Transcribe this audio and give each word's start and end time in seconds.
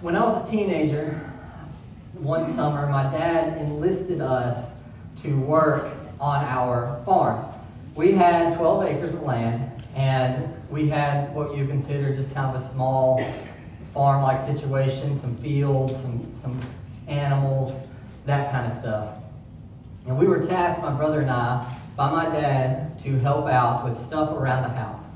when 0.00 0.14
I 0.14 0.20
was 0.20 0.48
a 0.48 0.50
teenager, 0.50 1.20
one 2.14 2.44
summer, 2.44 2.86
my 2.88 3.04
dad 3.04 3.58
enlisted 3.58 4.20
us 4.20 4.70
to 5.22 5.36
work 5.40 5.92
on 6.20 6.44
our 6.44 7.02
farm. 7.04 7.44
We 7.96 8.12
had 8.12 8.56
12 8.56 8.84
acres 8.84 9.14
of 9.14 9.22
land, 9.22 9.82
and 9.96 10.54
we 10.70 10.88
had 10.88 11.34
what 11.34 11.56
you 11.56 11.66
consider 11.66 12.14
just 12.14 12.32
kind 12.32 12.54
of 12.54 12.62
a 12.62 12.68
small 12.68 13.24
farm 13.92 14.22
like 14.22 14.46
situation 14.46 15.16
some 15.16 15.36
fields, 15.38 15.92
some, 16.00 16.32
some 16.34 16.60
animals, 17.08 17.74
that 18.24 18.52
kind 18.52 18.70
of 18.70 18.78
stuff. 18.78 19.16
And 20.06 20.16
we 20.16 20.26
were 20.26 20.40
tasked, 20.40 20.80
my 20.82 20.92
brother 20.92 21.20
and 21.20 21.30
I, 21.30 21.76
by 21.96 22.12
my 22.12 22.26
dad 22.26 23.00
to 23.00 23.18
help 23.18 23.48
out 23.48 23.84
with 23.84 23.98
stuff 23.98 24.30
around 24.30 24.62
the 24.62 24.68
house. 24.68 25.06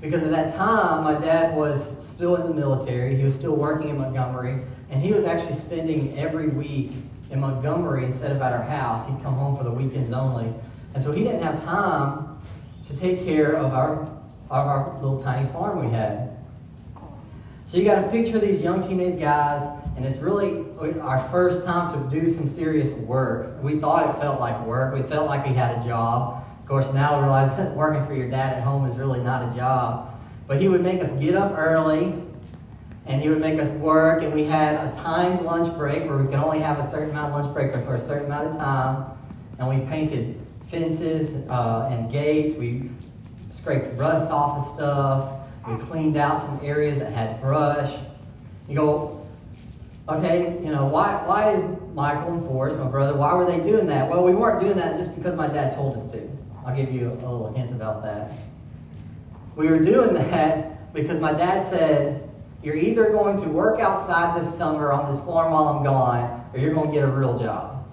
Because 0.00 0.22
at 0.22 0.30
that 0.30 0.56
time, 0.56 1.04
my 1.04 1.14
dad 1.14 1.54
was 1.54 1.95
still 2.16 2.36
in 2.36 2.48
the 2.48 2.54
military, 2.54 3.14
he 3.14 3.22
was 3.22 3.34
still 3.34 3.54
working 3.54 3.90
in 3.90 3.98
Montgomery, 3.98 4.58
and 4.90 5.02
he 5.02 5.12
was 5.12 5.26
actually 5.26 5.54
spending 5.54 6.18
every 6.18 6.48
week 6.48 6.92
in 7.30 7.38
Montgomery 7.38 8.06
instead 8.06 8.32
of 8.32 8.40
at 8.40 8.54
our 8.54 8.62
house. 8.62 9.06
He'd 9.06 9.22
come 9.22 9.34
home 9.34 9.54
for 9.58 9.64
the 9.64 9.70
weekends 9.70 10.12
only. 10.12 10.50
And 10.94 11.04
so 11.04 11.12
he 11.12 11.22
didn't 11.22 11.42
have 11.42 11.62
time 11.62 12.38
to 12.86 12.96
take 12.96 13.22
care 13.26 13.52
of 13.52 13.74
our, 13.74 14.00
of 14.00 14.66
our 14.66 14.94
little 15.02 15.20
tiny 15.20 15.46
farm 15.52 15.84
we 15.84 15.90
had. 15.90 16.38
So 17.66 17.76
you 17.76 17.84
got 17.84 18.00
to 18.00 18.08
picture 18.08 18.38
these 18.38 18.62
young 18.62 18.80
teenage 18.80 19.20
guys, 19.20 19.68
and 19.98 20.06
it's 20.06 20.20
really 20.20 20.64
our 21.00 21.28
first 21.28 21.66
time 21.66 21.92
to 21.92 22.20
do 22.20 22.32
some 22.32 22.48
serious 22.48 22.90
work. 23.00 23.62
We 23.62 23.78
thought 23.78 24.08
it 24.08 24.18
felt 24.18 24.40
like 24.40 24.58
work. 24.64 24.94
We 24.94 25.02
felt 25.02 25.26
like 25.26 25.46
we 25.46 25.52
had 25.52 25.82
a 25.82 25.86
job. 25.86 26.46
Of 26.62 26.66
course, 26.66 26.90
now 26.94 27.18
we 27.18 27.24
realize 27.24 27.54
that 27.58 27.72
working 27.76 28.06
for 28.06 28.14
your 28.14 28.30
dad 28.30 28.54
at 28.54 28.62
home 28.62 28.88
is 28.88 28.96
really 28.96 29.20
not 29.20 29.52
a 29.52 29.54
job. 29.54 30.15
But 30.46 30.60
he 30.60 30.68
would 30.68 30.82
make 30.82 31.02
us 31.02 31.12
get 31.12 31.34
up 31.34 31.56
early, 31.56 32.14
and 33.06 33.22
he 33.22 33.28
would 33.28 33.40
make 33.40 33.60
us 33.60 33.70
work, 33.72 34.22
and 34.22 34.34
we 34.34 34.44
had 34.44 34.74
a 34.74 34.94
timed 35.02 35.42
lunch 35.42 35.76
break 35.76 36.04
where 36.08 36.18
we 36.18 36.26
could 36.26 36.34
only 36.34 36.60
have 36.60 36.78
a 36.78 36.90
certain 36.90 37.10
amount 37.10 37.32
of 37.32 37.40
lunch 37.40 37.54
break 37.54 37.72
for 37.84 37.94
a 37.94 38.00
certain 38.00 38.26
amount 38.26 38.48
of 38.48 38.56
time. 38.56 39.06
And 39.58 39.68
we 39.68 39.86
painted 39.86 40.40
fences 40.68 41.48
uh, 41.48 41.88
and 41.90 42.12
gates. 42.12 42.56
We 42.58 42.90
scraped 43.50 43.98
rust 43.98 44.30
off 44.30 44.58
of 44.58 44.74
stuff. 44.74 45.32
We 45.68 45.76
cleaned 45.86 46.16
out 46.16 46.40
some 46.40 46.60
areas 46.62 46.98
that 46.98 47.12
had 47.12 47.40
brush. 47.40 47.92
You 48.68 48.76
go, 48.76 49.26
okay, 50.08 50.60
you 50.62 50.70
know, 50.70 50.86
why, 50.86 51.22
why 51.26 51.52
is 51.52 51.64
Michael 51.94 52.34
and 52.34 52.46
Forrest, 52.46 52.78
my 52.78 52.88
brother, 52.88 53.16
why 53.16 53.34
were 53.34 53.46
they 53.46 53.58
doing 53.58 53.86
that? 53.86 54.08
Well, 54.08 54.24
we 54.24 54.34
weren't 54.34 54.60
doing 54.60 54.76
that 54.76 54.98
just 54.98 55.14
because 55.16 55.34
my 55.34 55.48
dad 55.48 55.74
told 55.74 55.96
us 55.96 56.06
to. 56.08 56.28
I'll 56.64 56.76
give 56.76 56.92
you 56.92 57.10
a 57.10 57.14
little 57.14 57.52
hint 57.52 57.70
about 57.70 58.02
that. 58.02 58.32
We 59.56 59.68
were 59.68 59.78
doing 59.78 60.14
that 60.14 60.92
because 60.92 61.18
my 61.18 61.32
dad 61.32 61.66
said, 61.66 62.28
you're 62.62 62.76
either 62.76 63.10
going 63.10 63.40
to 63.42 63.48
work 63.48 63.80
outside 63.80 64.40
this 64.40 64.56
summer 64.56 64.92
on 64.92 65.10
this 65.10 65.24
farm 65.24 65.52
while 65.52 65.68
I'm 65.68 65.82
gone, 65.82 66.48
or 66.52 66.60
you're 66.60 66.74
going 66.74 66.88
to 66.88 66.92
get 66.92 67.04
a 67.04 67.10
real 67.10 67.38
job. 67.38 67.86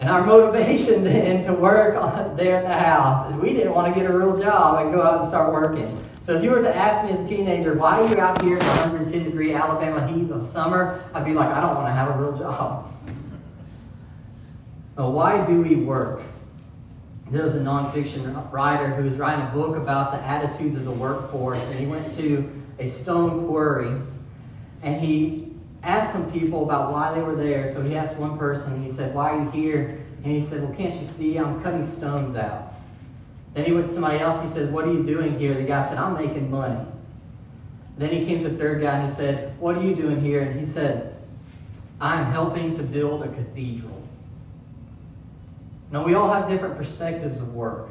And 0.00 0.08
our 0.08 0.24
motivation 0.24 1.04
then 1.04 1.44
to 1.44 1.52
work 1.52 1.94
there 2.36 2.56
at 2.56 2.64
the 2.64 2.74
house 2.74 3.30
is 3.30 3.36
we 3.36 3.52
didn't 3.52 3.74
want 3.74 3.92
to 3.92 4.00
get 4.00 4.10
a 4.10 4.16
real 4.16 4.38
job 4.40 4.84
and 4.84 4.94
go 4.94 5.02
out 5.02 5.20
and 5.20 5.28
start 5.28 5.52
working. 5.52 6.00
So 6.22 6.34
if 6.34 6.42
you 6.42 6.50
were 6.50 6.62
to 6.62 6.74
ask 6.74 7.04
me 7.04 7.12
as 7.12 7.20
a 7.20 7.28
teenager, 7.28 7.74
why 7.74 8.00
are 8.00 8.08
you 8.08 8.18
out 8.18 8.40
here 8.40 8.56
in 8.56 8.64
the 8.64 8.70
110 8.70 9.24
degree 9.24 9.52
Alabama 9.52 10.06
heat 10.06 10.30
of 10.30 10.46
summer? 10.46 11.02
I'd 11.12 11.24
be 11.24 11.34
like, 11.34 11.48
I 11.48 11.60
don't 11.60 11.74
want 11.74 11.88
to 11.88 11.92
have 11.92 12.18
a 12.18 12.22
real 12.22 12.36
job. 12.36 12.90
Well, 14.96 15.12
why 15.12 15.44
do 15.44 15.60
we 15.60 15.74
work? 15.74 16.22
There's 17.30 17.54
a 17.54 17.60
nonfiction 17.60 18.52
writer 18.52 18.88
who 18.88 19.04
was 19.04 19.16
writing 19.16 19.46
a 19.46 19.50
book 19.50 19.76
about 19.76 20.12
the 20.12 20.18
attitudes 20.18 20.76
of 20.76 20.84
the 20.84 20.90
workforce, 20.90 21.64
and 21.70 21.78
he 21.78 21.86
went 21.86 22.12
to 22.14 22.62
a 22.78 22.88
stone 22.88 23.46
quarry 23.46 23.90
and 24.82 25.00
he 25.00 25.52
asked 25.82 26.12
some 26.12 26.30
people 26.30 26.64
about 26.64 26.92
why 26.92 27.14
they 27.14 27.22
were 27.22 27.34
there. 27.34 27.72
So 27.72 27.82
he 27.82 27.96
asked 27.96 28.18
one 28.18 28.38
person, 28.38 28.82
he 28.82 28.90
said, 28.90 29.14
Why 29.14 29.30
are 29.30 29.42
you 29.42 29.50
here? 29.50 30.00
And 30.22 30.32
he 30.32 30.42
said, 30.42 30.62
Well, 30.62 30.74
can't 30.74 30.94
you 31.00 31.06
see? 31.06 31.38
I'm 31.38 31.62
cutting 31.62 31.84
stones 31.84 32.36
out. 32.36 32.74
Then 33.54 33.64
he 33.64 33.72
went 33.72 33.86
to 33.86 33.92
somebody 33.92 34.18
else. 34.18 34.42
He 34.42 34.48
said, 34.48 34.72
What 34.72 34.86
are 34.86 34.92
you 34.92 35.02
doing 35.02 35.38
here? 35.38 35.54
The 35.54 35.64
guy 35.64 35.88
said, 35.88 35.96
I'm 35.96 36.14
making 36.14 36.50
money. 36.50 36.84
Then 37.96 38.10
he 38.10 38.26
came 38.26 38.42
to 38.42 38.50
the 38.50 38.58
third 38.58 38.82
guy 38.82 38.98
and 38.98 39.08
he 39.08 39.14
said, 39.14 39.58
What 39.58 39.76
are 39.76 39.82
you 39.82 39.94
doing 39.94 40.20
here? 40.20 40.42
And 40.42 40.58
he 40.58 40.66
said, 40.66 41.16
I'm 42.00 42.26
helping 42.26 42.72
to 42.74 42.82
build 42.82 43.22
a 43.22 43.28
cathedral. 43.28 43.93
Now, 45.94 46.02
we 46.02 46.14
all 46.14 46.28
have 46.28 46.48
different 46.48 46.76
perspectives 46.76 47.38
of 47.38 47.54
work. 47.54 47.88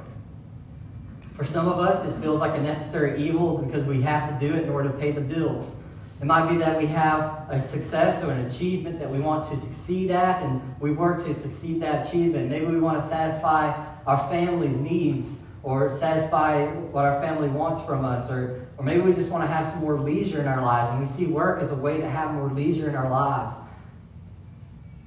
For 1.36 1.46
some 1.46 1.70
of 1.70 1.80
us, 1.80 2.06
it 2.06 2.22
feels 2.22 2.42
like 2.42 2.60
a 2.60 2.62
necessary 2.62 3.18
evil 3.18 3.60
because 3.60 3.86
we 3.86 4.02
have 4.02 4.28
to 4.28 4.46
do 4.46 4.54
it 4.54 4.64
in 4.64 4.70
order 4.72 4.90
to 4.90 4.98
pay 4.98 5.12
the 5.12 5.22
bills. 5.22 5.74
It 6.20 6.26
might 6.26 6.50
be 6.50 6.58
that 6.58 6.78
we 6.78 6.86
have 6.88 7.48
a 7.50 7.62
success 7.62 8.22
or 8.22 8.32
an 8.32 8.46
achievement 8.46 9.00
that 9.00 9.10
we 9.10 9.20
want 9.20 9.50
to 9.52 9.56
succeed 9.56 10.12
at, 10.12 10.44
and 10.44 10.62
we 10.82 10.92
work 10.92 11.24
to 11.24 11.34
succeed 11.34 11.82
that 11.84 12.06
achievement. 12.06 12.50
Maybe 12.50 12.66
we 12.66 12.82
want 12.82 13.02
to 13.02 13.08
satisfy 13.08 13.72
our 14.06 14.30
family's 14.30 14.78
needs 14.78 15.38
or 15.64 15.96
satisfy 15.96 16.66
what 16.66 17.06
our 17.06 17.22
family 17.22 17.48
wants 17.48 17.82
from 17.86 18.04
us, 18.04 18.30
or, 18.30 18.68
or 18.78 18.84
maybe 18.84 19.00
we 19.00 19.14
just 19.14 19.30
want 19.30 19.46
to 19.46 19.48
have 19.48 19.66
some 19.66 19.80
more 19.80 19.98
leisure 19.98 20.42
in 20.42 20.48
our 20.50 20.62
lives, 20.62 20.90
and 20.90 21.00
we 21.00 21.06
see 21.06 21.28
work 21.28 21.64
as 21.64 21.72
a 21.72 21.76
way 21.76 22.02
to 22.02 22.10
have 22.10 22.34
more 22.34 22.50
leisure 22.50 22.90
in 22.90 22.96
our 22.96 23.10
lives. 23.10 23.54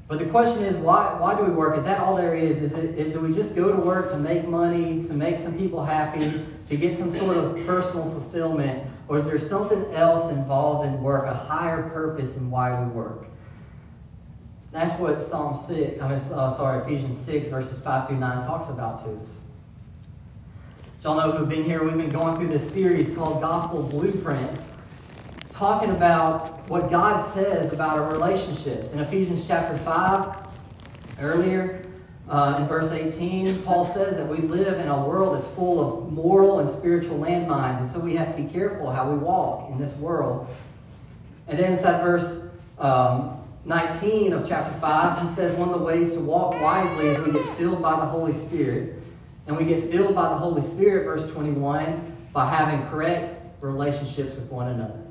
But 0.08 0.20
the 0.20 0.26
question 0.26 0.62
is, 0.62 0.76
why, 0.76 1.18
why 1.18 1.36
do 1.36 1.42
we 1.42 1.50
work? 1.50 1.76
Is 1.76 1.82
that 1.84 2.00
all 2.00 2.14
there 2.14 2.34
is? 2.34 2.62
Is 2.62 2.72
it, 2.74 3.12
do 3.12 3.20
we 3.20 3.32
just 3.32 3.56
go 3.56 3.72
to 3.74 3.80
work 3.80 4.10
to 4.10 4.18
make 4.18 4.46
money, 4.46 5.04
to 5.04 5.12
make 5.12 5.36
some 5.36 5.58
people 5.58 5.84
happy, 5.84 6.44
to 6.66 6.76
get 6.76 6.96
some 6.96 7.10
sort 7.10 7.36
of 7.36 7.66
personal 7.66 8.08
fulfillment? 8.10 8.88
Or 9.08 9.18
is 9.18 9.24
there 9.24 9.38
something 9.38 9.92
else 9.94 10.30
involved 10.30 10.86
in 10.86 11.02
work, 11.02 11.26
a 11.26 11.34
higher 11.34 11.90
purpose 11.90 12.36
in 12.36 12.50
why 12.50 12.80
we 12.80 12.88
work? 12.90 13.26
That's 14.70 14.98
what 15.00 15.22
Psalm 15.22 15.56
6, 15.56 16.00
I 16.00 16.08
mean, 16.08 16.18
uh, 16.18 16.54
sorry, 16.54 16.82
Ephesians 16.82 17.16
6, 17.24 17.48
verses 17.48 17.80
5 17.80 18.08
through 18.08 18.18
9 18.18 18.46
talks 18.46 18.68
about 18.68 19.02
to 19.04 19.10
us. 19.22 19.40
Y'all 21.02 21.16
know 21.16 21.32
who've 21.32 21.48
been 21.48 21.64
here, 21.64 21.82
we've 21.82 21.96
been 21.96 22.10
going 22.10 22.36
through 22.36 22.48
this 22.48 22.70
series 22.70 23.14
called 23.14 23.40
Gospel 23.40 23.82
Blueprints, 23.84 24.68
talking 25.52 25.90
about 25.90 26.55
what 26.68 26.90
God 26.90 27.22
says 27.22 27.72
about 27.72 27.98
our 27.98 28.10
relationships. 28.10 28.92
In 28.92 28.98
Ephesians 28.98 29.46
chapter 29.46 29.76
5, 29.78 30.36
earlier 31.20 31.86
uh, 32.28 32.58
in 32.60 32.66
verse 32.66 32.90
18, 32.90 33.62
Paul 33.62 33.84
says 33.84 34.16
that 34.16 34.26
we 34.26 34.38
live 34.38 34.80
in 34.80 34.88
a 34.88 35.06
world 35.06 35.36
that's 35.36 35.46
full 35.54 35.80
of 35.80 36.12
moral 36.12 36.58
and 36.58 36.68
spiritual 36.68 37.18
landmines, 37.18 37.78
and 37.78 37.90
so 37.90 38.00
we 38.00 38.16
have 38.16 38.34
to 38.34 38.42
be 38.42 38.48
careful 38.48 38.90
how 38.90 39.08
we 39.08 39.16
walk 39.16 39.70
in 39.70 39.78
this 39.78 39.94
world. 39.94 40.48
And 41.46 41.56
then 41.56 41.72
inside 41.72 42.02
verse 42.02 42.46
um, 42.78 43.40
19 43.64 44.32
of 44.32 44.48
chapter 44.48 44.76
5, 44.80 45.22
he 45.22 45.34
says 45.34 45.56
one 45.56 45.68
of 45.68 45.78
the 45.78 45.84
ways 45.84 46.14
to 46.14 46.20
walk 46.20 46.60
wisely 46.60 47.08
is 47.08 47.18
we 47.24 47.32
get 47.32 47.56
filled 47.56 47.80
by 47.80 47.92
the 47.92 48.06
Holy 48.06 48.32
Spirit. 48.32 48.94
And 49.46 49.56
we 49.56 49.64
get 49.64 49.88
filled 49.92 50.16
by 50.16 50.28
the 50.28 50.36
Holy 50.36 50.62
Spirit, 50.62 51.04
verse 51.04 51.30
21, 51.32 52.16
by 52.32 52.52
having 52.52 52.84
correct 52.88 53.32
relationships 53.60 54.34
with 54.34 54.50
one 54.50 54.68
another. 54.68 55.05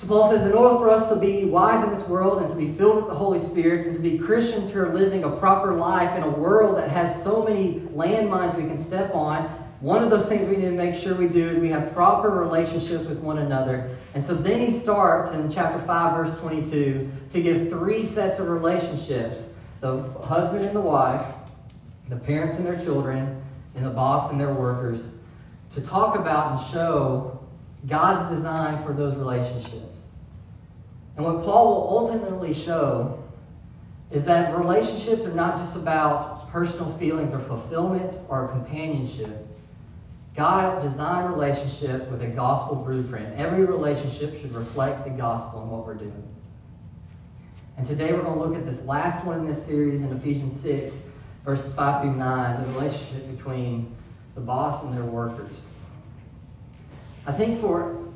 So 0.00 0.06
Paul 0.06 0.30
says, 0.30 0.46
in 0.46 0.54
order 0.54 0.78
for 0.78 0.88
us 0.88 1.10
to 1.10 1.16
be 1.16 1.44
wise 1.44 1.84
in 1.84 1.90
this 1.90 2.08
world 2.08 2.40
and 2.40 2.48
to 2.48 2.56
be 2.56 2.72
filled 2.72 2.96
with 2.96 3.08
the 3.08 3.14
Holy 3.14 3.38
Spirit 3.38 3.84
and 3.84 3.94
to 3.94 4.00
be 4.00 4.16
Christians 4.16 4.70
who 4.70 4.80
are 4.80 4.94
living 4.94 5.24
a 5.24 5.30
proper 5.30 5.74
life 5.74 6.16
in 6.16 6.22
a 6.22 6.30
world 6.30 6.78
that 6.78 6.90
has 6.90 7.22
so 7.22 7.44
many 7.44 7.80
landmines 7.92 8.56
we 8.56 8.62
can 8.62 8.78
step 8.78 9.14
on, 9.14 9.42
one 9.80 10.02
of 10.02 10.08
those 10.08 10.24
things 10.24 10.48
we 10.48 10.56
need 10.56 10.70
to 10.70 10.70
make 10.70 10.94
sure 10.94 11.14
we 11.14 11.28
do 11.28 11.50
is 11.50 11.58
we 11.58 11.68
have 11.68 11.94
proper 11.94 12.30
relationships 12.30 13.04
with 13.04 13.18
one 13.18 13.36
another. 13.36 13.94
And 14.14 14.24
so 14.24 14.34
then 14.34 14.58
he 14.58 14.72
starts 14.72 15.32
in 15.32 15.52
chapter 15.52 15.78
5, 15.78 16.16
verse 16.16 16.40
22, 16.40 17.12
to 17.28 17.42
give 17.42 17.68
three 17.68 18.06
sets 18.06 18.38
of 18.38 18.48
relationships 18.48 19.48
the 19.80 20.02
husband 20.22 20.64
and 20.64 20.74
the 20.74 20.80
wife, 20.80 21.26
the 22.08 22.16
parents 22.16 22.56
and 22.56 22.64
their 22.64 22.78
children, 22.78 23.42
and 23.74 23.84
the 23.84 23.90
boss 23.90 24.30
and 24.30 24.40
their 24.40 24.54
workers 24.54 25.12
to 25.74 25.82
talk 25.82 26.18
about 26.18 26.52
and 26.52 26.70
show 26.72 27.38
God's 27.86 28.34
design 28.34 28.82
for 28.82 28.94
those 28.94 29.14
relationships. 29.14 29.99
And 31.16 31.24
what 31.24 31.44
Paul 31.44 31.68
will 31.68 31.98
ultimately 31.98 32.54
show 32.54 33.22
is 34.10 34.24
that 34.24 34.56
relationships 34.56 35.24
are 35.24 35.34
not 35.34 35.56
just 35.56 35.76
about 35.76 36.50
personal 36.50 36.90
feelings 36.98 37.32
or 37.32 37.38
fulfillment 37.38 38.16
or 38.28 38.48
companionship. 38.48 39.46
God 40.34 40.82
designed 40.82 41.30
relationships 41.30 42.10
with 42.10 42.22
a 42.22 42.26
gospel 42.26 42.76
blueprint. 42.76 43.36
Every 43.36 43.64
relationship 43.64 44.40
should 44.40 44.54
reflect 44.54 45.04
the 45.04 45.10
gospel 45.10 45.62
in 45.62 45.70
what 45.70 45.86
we're 45.86 45.94
doing. 45.94 46.28
And 47.76 47.86
today 47.86 48.12
we're 48.12 48.22
going 48.22 48.38
to 48.38 48.44
look 48.44 48.56
at 48.56 48.66
this 48.66 48.84
last 48.84 49.24
one 49.24 49.38
in 49.38 49.46
this 49.46 49.64
series 49.64 50.02
in 50.02 50.12
Ephesians 50.12 50.58
6 50.60 50.94
verses 51.44 51.74
5 51.74 52.02
through 52.02 52.16
9, 52.16 52.60
the 52.60 52.72
relationship 52.72 53.36
between 53.36 53.94
the 54.34 54.40
boss 54.40 54.84
and 54.84 54.94
their 54.94 55.04
workers. 55.04 55.66
I 57.26 57.32
think 57.32 57.60
for, 57.60 58.06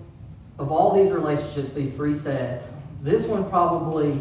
of 0.59 0.71
all 0.71 0.95
these 0.95 1.13
relationships, 1.13 1.73
these 1.75 1.95
three 1.95 2.15
sets, 2.15 2.73
this 3.05 3.27
one 3.27 3.49
probably 3.51 4.19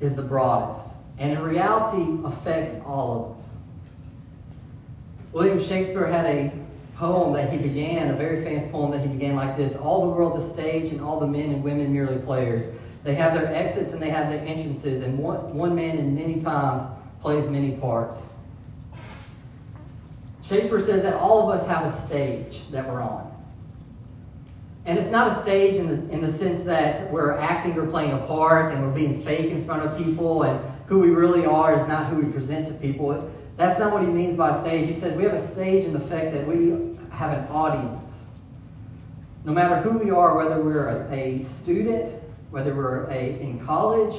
is 0.00 0.14
the 0.14 0.22
broadest. 0.22 0.90
And 1.16 1.32
in 1.32 1.42
reality, 1.42 2.20
affects 2.26 2.78
all 2.84 3.32
of 3.32 3.38
us. 3.38 3.56
William 5.32 5.58
Shakespeare 5.58 6.06
had 6.06 6.26
a 6.26 6.52
poem 6.96 7.32
that 7.32 7.50
he 7.50 7.56
began, 7.56 8.10
a 8.10 8.12
very 8.12 8.44
famous 8.44 8.70
poem 8.70 8.90
that 8.90 9.00
he 9.00 9.08
began 9.08 9.34
like 9.34 9.56
this 9.56 9.76
All 9.76 10.10
the 10.10 10.14
world's 10.14 10.44
a 10.44 10.52
stage, 10.52 10.92
and 10.92 11.00
all 11.00 11.20
the 11.20 11.26
men 11.26 11.52
and 11.52 11.64
women 11.64 11.90
merely 11.90 12.18
players. 12.18 12.66
They 13.02 13.14
have 13.14 13.32
their 13.32 13.52
exits 13.52 13.94
and 13.94 14.02
they 14.02 14.10
have 14.10 14.28
their 14.28 14.44
entrances, 14.44 15.00
and 15.00 15.18
one, 15.18 15.56
one 15.56 15.74
man 15.74 15.96
in 15.96 16.14
many 16.14 16.38
times 16.38 16.82
plays 17.22 17.48
many 17.48 17.72
parts. 17.72 18.26
Shakespeare 20.42 20.80
says 20.80 21.02
that 21.02 21.14
all 21.14 21.50
of 21.50 21.58
us 21.58 21.66
have 21.66 21.86
a 21.86 21.90
stage 21.90 22.60
that 22.72 22.86
we're 22.86 23.00
on. 23.00 23.31
And 24.84 24.98
it's 24.98 25.10
not 25.10 25.30
a 25.30 25.34
stage 25.34 25.76
in 25.76 25.86
the, 25.86 26.12
in 26.12 26.20
the 26.20 26.32
sense 26.32 26.64
that 26.64 27.08
we're 27.10 27.36
acting 27.36 27.78
or 27.78 27.86
playing 27.86 28.12
a 28.12 28.18
part 28.26 28.72
and 28.72 28.84
we're 28.84 28.92
being 28.92 29.22
fake 29.22 29.50
in 29.50 29.64
front 29.64 29.82
of 29.82 29.96
people 29.96 30.42
and 30.42 30.60
who 30.86 30.98
we 30.98 31.10
really 31.10 31.46
are 31.46 31.74
is 31.74 31.86
not 31.86 32.08
who 32.08 32.16
we 32.16 32.32
present 32.32 32.66
to 32.66 32.74
people. 32.74 33.30
That's 33.56 33.78
not 33.78 33.92
what 33.92 34.02
he 34.02 34.08
means 34.08 34.36
by 34.36 34.58
stage. 34.60 34.88
He 34.88 34.94
says 34.94 35.16
we 35.16 35.22
have 35.22 35.34
a 35.34 35.42
stage 35.42 35.84
in 35.84 35.92
the 35.92 36.00
fact 36.00 36.32
that 36.32 36.46
we 36.46 36.98
have 37.10 37.38
an 37.38 37.46
audience. 37.48 38.26
No 39.44 39.52
matter 39.52 39.76
who 39.76 39.98
we 39.98 40.10
are, 40.10 40.36
whether 40.36 40.60
we're 40.60 40.88
a, 40.88 41.12
a 41.12 41.44
student, 41.44 42.14
whether 42.50 42.74
we're 42.74 43.08
a, 43.08 43.40
in 43.40 43.64
college, 43.64 44.14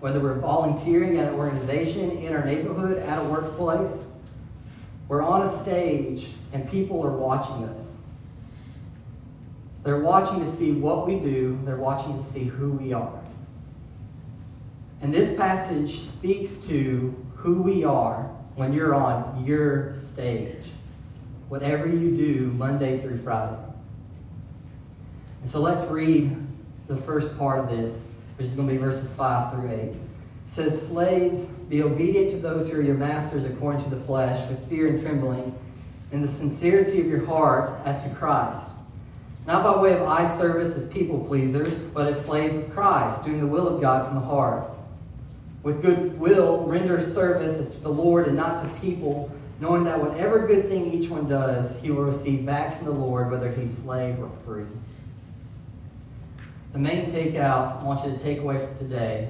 whether 0.00 0.20
we're 0.20 0.38
volunteering 0.38 1.18
at 1.18 1.28
an 1.28 1.34
organization, 1.34 2.12
in 2.18 2.34
our 2.34 2.44
neighborhood, 2.44 2.98
at 2.98 3.18
a 3.18 3.24
workplace, 3.24 4.04
we're 5.08 5.22
on 5.22 5.42
a 5.42 5.48
stage 5.48 6.28
and 6.52 6.70
people 6.70 7.04
are 7.04 7.16
watching 7.16 7.64
us. 7.64 7.95
They're 9.86 10.00
watching 10.00 10.40
to 10.40 10.50
see 10.50 10.72
what 10.72 11.06
we 11.06 11.20
do, 11.20 11.60
they're 11.64 11.76
watching 11.76 12.16
to 12.16 12.22
see 12.22 12.42
who 12.42 12.72
we 12.72 12.92
are. 12.92 13.20
And 15.00 15.14
this 15.14 15.36
passage 15.36 16.00
speaks 16.00 16.56
to 16.66 17.14
who 17.36 17.62
we 17.62 17.84
are 17.84 18.24
when 18.56 18.72
you're 18.72 18.96
on 18.96 19.44
your 19.46 19.96
stage, 19.96 20.64
whatever 21.48 21.86
you 21.86 22.16
do 22.16 22.52
Monday 22.56 22.98
through 22.98 23.18
Friday. 23.18 23.62
And 25.42 25.48
so 25.48 25.60
let's 25.60 25.88
read 25.88 26.36
the 26.88 26.96
first 26.96 27.38
part 27.38 27.60
of 27.60 27.70
this, 27.70 28.08
which 28.38 28.48
is 28.48 28.54
going 28.54 28.66
to 28.66 28.74
be 28.74 28.80
verses 28.80 29.12
5 29.12 29.54
through 29.54 29.70
8. 29.70 29.78
It 29.78 29.96
says, 30.48 30.88
Slaves, 30.88 31.44
be 31.44 31.84
obedient 31.84 32.32
to 32.32 32.38
those 32.38 32.68
who 32.68 32.80
are 32.80 32.82
your 32.82 32.96
masters 32.96 33.44
according 33.44 33.84
to 33.84 33.90
the 33.90 34.00
flesh, 34.00 34.50
with 34.50 34.68
fear 34.68 34.88
and 34.88 35.00
trembling, 35.00 35.56
in 36.10 36.22
the 36.22 36.28
sincerity 36.28 37.00
of 37.00 37.06
your 37.06 37.24
heart 37.24 37.70
as 37.84 38.02
to 38.02 38.10
Christ. 38.10 38.72
Not 39.46 39.62
by 39.62 39.80
way 39.80 39.92
of 39.92 40.02
eye 40.02 40.36
service 40.36 40.76
as 40.76 40.88
people 40.88 41.24
pleasers, 41.24 41.80
but 41.80 42.08
as 42.08 42.24
slaves 42.24 42.56
of 42.56 42.70
Christ, 42.72 43.24
doing 43.24 43.40
the 43.40 43.46
will 43.46 43.68
of 43.68 43.80
God 43.80 44.06
from 44.06 44.16
the 44.16 44.26
heart. 44.26 44.68
With 45.62 45.82
good 45.82 46.18
will, 46.18 46.64
render 46.64 47.00
service 47.00 47.56
as 47.58 47.76
to 47.76 47.82
the 47.82 47.90
Lord 47.90 48.26
and 48.26 48.36
not 48.36 48.64
to 48.64 48.80
people, 48.80 49.30
knowing 49.60 49.84
that 49.84 50.00
whatever 50.00 50.46
good 50.46 50.68
thing 50.68 50.92
each 50.92 51.08
one 51.08 51.28
does, 51.28 51.80
he 51.80 51.90
will 51.90 52.04
receive 52.04 52.44
back 52.44 52.76
from 52.76 52.86
the 52.86 52.92
Lord, 52.92 53.30
whether 53.30 53.50
he's 53.52 53.78
slave 53.78 54.18
or 54.20 54.30
free. 54.44 54.66
The 56.72 56.78
main 56.78 57.06
takeout 57.06 57.80
I 57.80 57.84
want 57.84 58.04
you 58.04 58.12
to 58.12 58.18
take 58.18 58.40
away 58.40 58.58
from 58.58 58.76
today 58.76 59.28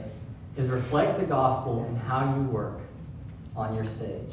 is 0.57 0.67
reflect 0.69 1.21
the 1.21 1.27
gospel 1.27 1.85
in 1.89 1.97
how 1.97 2.35
you 2.35 2.43
work 2.43 2.81
on 3.55 3.75
your 3.75 3.85
stage. 3.85 4.33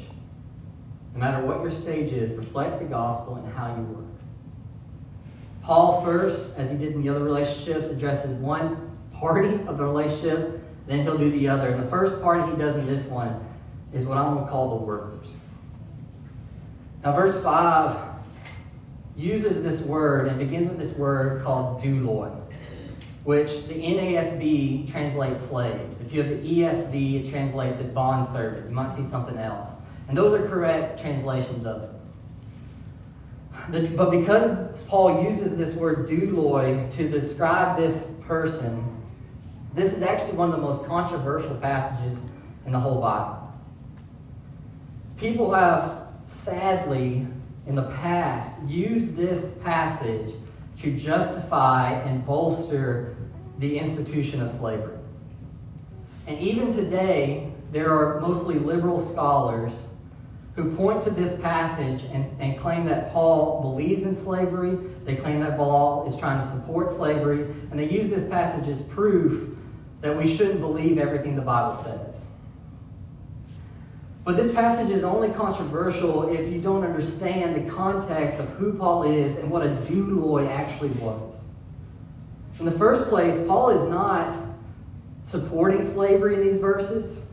No 1.14 1.20
matter 1.20 1.44
what 1.46 1.60
your 1.60 1.70
stage 1.70 2.12
is, 2.12 2.32
reflect 2.36 2.80
the 2.80 2.86
gospel 2.86 3.36
in 3.36 3.50
how 3.52 3.76
you 3.76 3.82
work. 3.82 4.13
Paul 5.64 6.04
first, 6.04 6.56
as 6.56 6.70
he 6.70 6.76
did 6.76 6.92
in 6.92 7.02
the 7.02 7.08
other 7.08 7.24
relationships, 7.24 7.88
addresses 7.88 8.30
one 8.34 8.96
party 9.12 9.54
of 9.66 9.78
the 9.78 9.84
relationship, 9.84 10.62
then 10.86 11.02
he'll 11.02 11.18
do 11.18 11.30
the 11.30 11.48
other. 11.48 11.70
And 11.70 11.82
the 11.82 11.88
first 11.88 12.20
party 12.22 12.50
he 12.50 12.56
does 12.56 12.76
in 12.76 12.86
this 12.86 13.06
one 13.06 13.44
is 13.92 14.04
what 14.04 14.18
I'm 14.18 14.34
going 14.34 14.44
to 14.44 14.50
call 14.50 14.78
the 14.78 14.84
workers. 14.84 15.38
Now, 17.02 17.12
verse 17.12 17.42
5 17.42 17.96
uses 19.16 19.62
this 19.62 19.80
word 19.80 20.28
and 20.28 20.38
begins 20.38 20.68
with 20.68 20.78
this 20.78 20.94
word 20.96 21.42
called 21.44 21.82
douloi 21.82 22.44
which 23.24 23.66
the 23.68 23.74
NASB 23.74 24.90
translates 24.90 25.42
slaves. 25.42 26.00
If 26.00 26.12
you 26.12 26.22
have 26.22 26.30
the 26.42 26.60
ESV, 26.60 27.24
it 27.24 27.30
translates 27.30 27.78
it 27.80 27.94
bond 27.94 28.26
servant. 28.26 28.68
You 28.68 28.74
might 28.74 28.90
see 28.90 29.02
something 29.02 29.38
else. 29.38 29.70
And 30.08 30.16
those 30.16 30.38
are 30.38 30.46
correct 30.46 31.00
translations 31.00 31.64
of 31.64 31.82
it. 31.82 31.90
The, 33.70 33.88
but 33.96 34.10
because 34.10 34.82
Paul 34.84 35.24
uses 35.24 35.56
this 35.56 35.74
word 35.74 36.08
douloi 36.08 36.90
to 36.92 37.08
describe 37.08 37.76
this 37.76 38.08
person, 38.26 38.84
this 39.72 39.94
is 39.96 40.02
actually 40.02 40.36
one 40.36 40.50
of 40.50 40.56
the 40.56 40.62
most 40.62 40.84
controversial 40.86 41.54
passages 41.56 42.22
in 42.66 42.72
the 42.72 42.78
whole 42.78 43.00
Bible. 43.00 43.52
People 45.16 45.52
have 45.54 46.08
sadly 46.26 47.26
in 47.66 47.74
the 47.74 47.90
past 47.90 48.62
used 48.64 49.16
this 49.16 49.56
passage 49.64 50.34
to 50.78 50.96
justify 50.96 51.92
and 52.02 52.24
bolster 52.26 53.16
the 53.58 53.78
institution 53.78 54.42
of 54.42 54.50
slavery. 54.50 54.98
And 56.26 56.38
even 56.40 56.72
today, 56.72 57.52
there 57.72 57.90
are 57.90 58.20
mostly 58.20 58.58
liberal 58.58 59.00
scholars 59.00 59.72
who 60.56 60.74
point 60.76 61.02
to 61.02 61.10
this 61.10 61.40
passage 61.40 62.04
and, 62.12 62.30
and 62.40 62.58
claim 62.58 62.84
that 62.84 63.12
Paul 63.12 63.60
believes 63.60 64.04
in 64.04 64.14
slavery. 64.14 64.76
They 65.04 65.16
claim 65.16 65.40
that 65.40 65.56
Paul 65.56 66.06
is 66.06 66.16
trying 66.16 66.40
to 66.40 66.46
support 66.46 66.90
slavery. 66.90 67.42
And 67.70 67.78
they 67.78 67.88
use 67.88 68.08
this 68.08 68.28
passage 68.28 68.68
as 68.68 68.80
proof 68.82 69.56
that 70.00 70.16
we 70.16 70.32
shouldn't 70.32 70.60
believe 70.60 70.98
everything 70.98 71.34
the 71.34 71.42
Bible 71.42 71.74
says. 71.82 72.26
But 74.24 74.36
this 74.36 74.54
passage 74.54 74.90
is 74.90 75.04
only 75.04 75.30
controversial 75.30 76.28
if 76.28 76.50
you 76.50 76.60
don't 76.60 76.84
understand 76.84 77.56
the 77.56 77.70
context 77.70 78.38
of 78.38 78.48
who 78.50 78.72
Paul 78.74 79.02
is 79.02 79.38
and 79.38 79.50
what 79.50 79.66
a 79.66 79.70
douloi 79.70 80.48
actually 80.48 80.90
was. 80.90 81.40
In 82.58 82.64
the 82.64 82.70
first 82.70 83.08
place, 83.08 83.36
Paul 83.46 83.70
is 83.70 83.90
not 83.90 84.34
supporting 85.24 85.82
slavery 85.82 86.34
in 86.34 86.40
these 86.42 86.58
verses, 86.58 87.23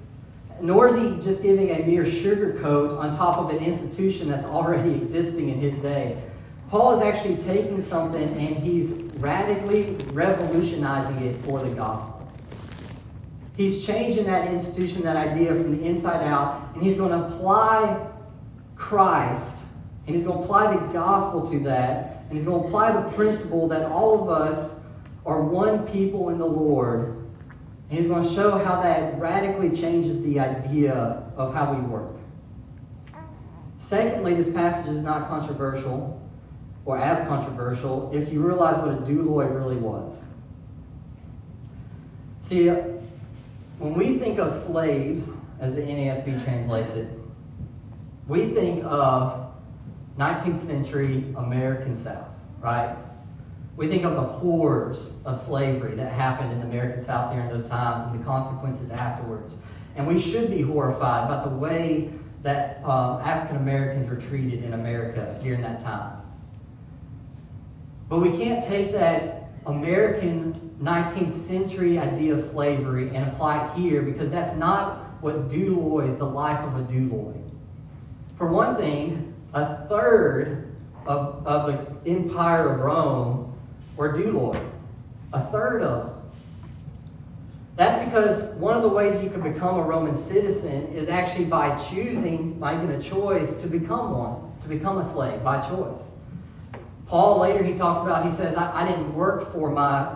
nor 0.62 0.88
is 0.88 0.96
he 0.96 1.24
just 1.24 1.42
giving 1.42 1.72
a 1.72 1.86
mere 1.86 2.04
sugarcoat 2.04 2.98
on 2.98 3.16
top 3.18 3.38
of 3.38 3.50
an 3.50 3.58
institution 3.58 4.30
that's 4.30 4.46
already 4.46 4.94
existing 4.94 5.50
in 5.50 5.60
his 5.60 5.76
day. 5.76 6.22
Paul 6.70 6.98
is 6.98 7.02
actually 7.02 7.38
taking 7.38 7.82
something 7.82 8.24
and 8.24 8.56
he's 8.56 8.92
radically 9.16 9.98
revolutionizing 10.14 11.22
it 11.26 11.44
for 11.44 11.60
the 11.60 11.74
gospel. 11.76 12.32
He's 13.58 13.86
changing 13.86 14.26
that 14.26 14.52
institution, 14.52 15.04
that 15.04 15.18
idea 15.18 15.54
from 15.54 15.78
the 15.78 15.86
inside 15.86 16.24
out, 16.24 16.72
and 16.74 16.82
he's 16.82 16.98
going 16.98 17.12
to 17.12 17.28
apply 17.28 18.08
Christ, 18.76 19.64
and 20.08 20.16
he's 20.16 20.26
going 20.26 20.40
to 20.40 20.44
apply 20.44 20.76
the 20.76 20.94
gospel 20.94 21.50
to 21.52 21.60
that, 21.60 22.24
and 22.30 22.38
he's 22.38 22.46
going 22.46 22.62
to 22.62 22.68
apply 22.68 22.94
the 22.94 23.10
principle 23.12 23.68
that 23.68 23.92
all 23.92 24.24
of 24.24 24.30
us 24.30 24.74
are 25.26 25.44
one 25.44 25.86
people 25.88 26.30
in 26.30 26.40
the 26.40 26.46
Lord. 26.46 27.21
And 27.92 28.00
he's 28.00 28.08
going 28.08 28.24
to 28.24 28.34
show 28.34 28.58
how 28.58 28.82
that 28.82 29.20
radically 29.20 29.70
changes 29.70 30.24
the 30.24 30.40
idea 30.40 31.24
of 31.36 31.54
how 31.54 31.74
we 31.74 31.82
work. 31.82 32.16
Secondly, 33.78 34.34
this 34.34 34.50
passage 34.50 34.88
is 34.88 35.02
not 35.02 35.28
controversial 35.28 36.18
or 36.86 36.98
as 36.98 37.28
controversial 37.28 38.10
if 38.14 38.32
you 38.32 38.42
realize 38.42 38.78
what 38.78 38.92
a 38.94 39.02
douloi 39.02 39.54
really 39.54 39.76
was. 39.76 40.18
See, 42.44 42.70
when 42.70 43.94
we 43.94 44.18
think 44.18 44.40
of 44.40 44.54
slaves, 44.54 45.30
as 45.60 45.76
the 45.76 45.82
NASB 45.82 46.42
translates 46.46 46.92
it, 46.92 47.10
we 48.26 48.46
think 48.46 48.86
of 48.86 49.54
19th 50.18 50.60
century 50.60 51.26
American 51.36 51.98
South, 51.98 52.30
right? 52.62 52.96
We 53.78 53.88
think 53.88 54.04
of 54.04 54.16
the 54.16 54.22
horrors 54.22 55.14
of 55.26 55.40
slavery 55.40 55.96
that 55.96 56.12
happened 56.12 56.52
in 56.52 56.60
the 56.60 56.66
American 56.66 57.04
South 57.04 57.34
during 57.34 57.50
those 57.50 57.68
times 57.68 58.12
and 58.12 58.20
the 58.20 58.26
consequences 58.26 58.92
afterwards. 58.92 59.58
And 59.96 60.08
we 60.08 60.20
should 60.20 60.50
be 60.50 60.62
horrified 60.62 61.26
about 61.26 61.50
the 61.50 61.56
way 61.56 62.12
that 62.44 62.82
uh, 62.84 63.20
African 63.20 63.58
Americans 63.58 64.10
were 64.10 64.16
treated 64.16 64.64
in 64.64 64.74
America 64.74 65.40
during 65.44 65.62
that 65.62 65.80
time. 65.80 66.22
But 68.10 68.20
we 68.20 68.38
can't 68.38 68.64
take 68.64 68.92
that 68.92 69.50
American 69.66 70.76
19th 70.82 71.34
century 71.34 71.98
idea 71.98 72.34
of 72.34 72.42
slavery 72.42 73.10
and 73.16 73.30
apply 73.32 73.66
it 73.66 73.80
here 73.80 74.02
because 74.02 74.30
that's 74.30 74.58
not 74.58 74.98
what 75.22 75.48
doulois, 75.48 76.18
the 76.18 76.26
life 76.26 76.60
of 76.60 76.78
a 76.78 76.84
douloi. 76.84 77.40
For 78.38 78.52
one 78.52 78.76
thing, 78.76 79.34
a 79.54 79.88
third 79.88 80.76
of, 81.06 81.46
of 81.46 81.68
the 82.04 82.10
empire 82.10 82.74
of 82.74 82.80
Rome 82.80 83.41
were 84.02 84.12
douloi. 84.12 84.60
A 85.32 85.46
third 85.52 85.84
of 85.84 86.08
them. 86.08 86.18
That's 87.76 88.04
because 88.04 88.56
one 88.56 88.76
of 88.76 88.82
the 88.82 88.90
ways 88.90 89.24
you 89.24 89.30
can 89.30 89.42
become 89.42 89.78
a 89.78 89.84
Roman 89.84 90.18
citizen 90.18 90.88
is 90.88 91.08
actually 91.08 91.46
by 91.46 91.78
choosing, 91.78 92.60
making 92.60 92.90
a 92.90 93.00
choice 93.00 93.54
to 93.62 93.68
become 93.68 94.18
one, 94.18 94.52
to 94.64 94.68
become 94.68 94.98
a 94.98 95.06
slave 95.08 95.44
by 95.44 95.62
choice. 95.62 96.02
Paul 97.06 97.42
later 97.42 97.64
he 97.64 97.76
talks 97.76 98.02
about, 98.02 98.26
he 98.26 98.32
says, 98.32 98.56
I, 98.56 98.82
I 98.82 98.88
didn't 98.88 99.14
work 99.14 99.54
for 99.54 99.70
my, 99.70 100.12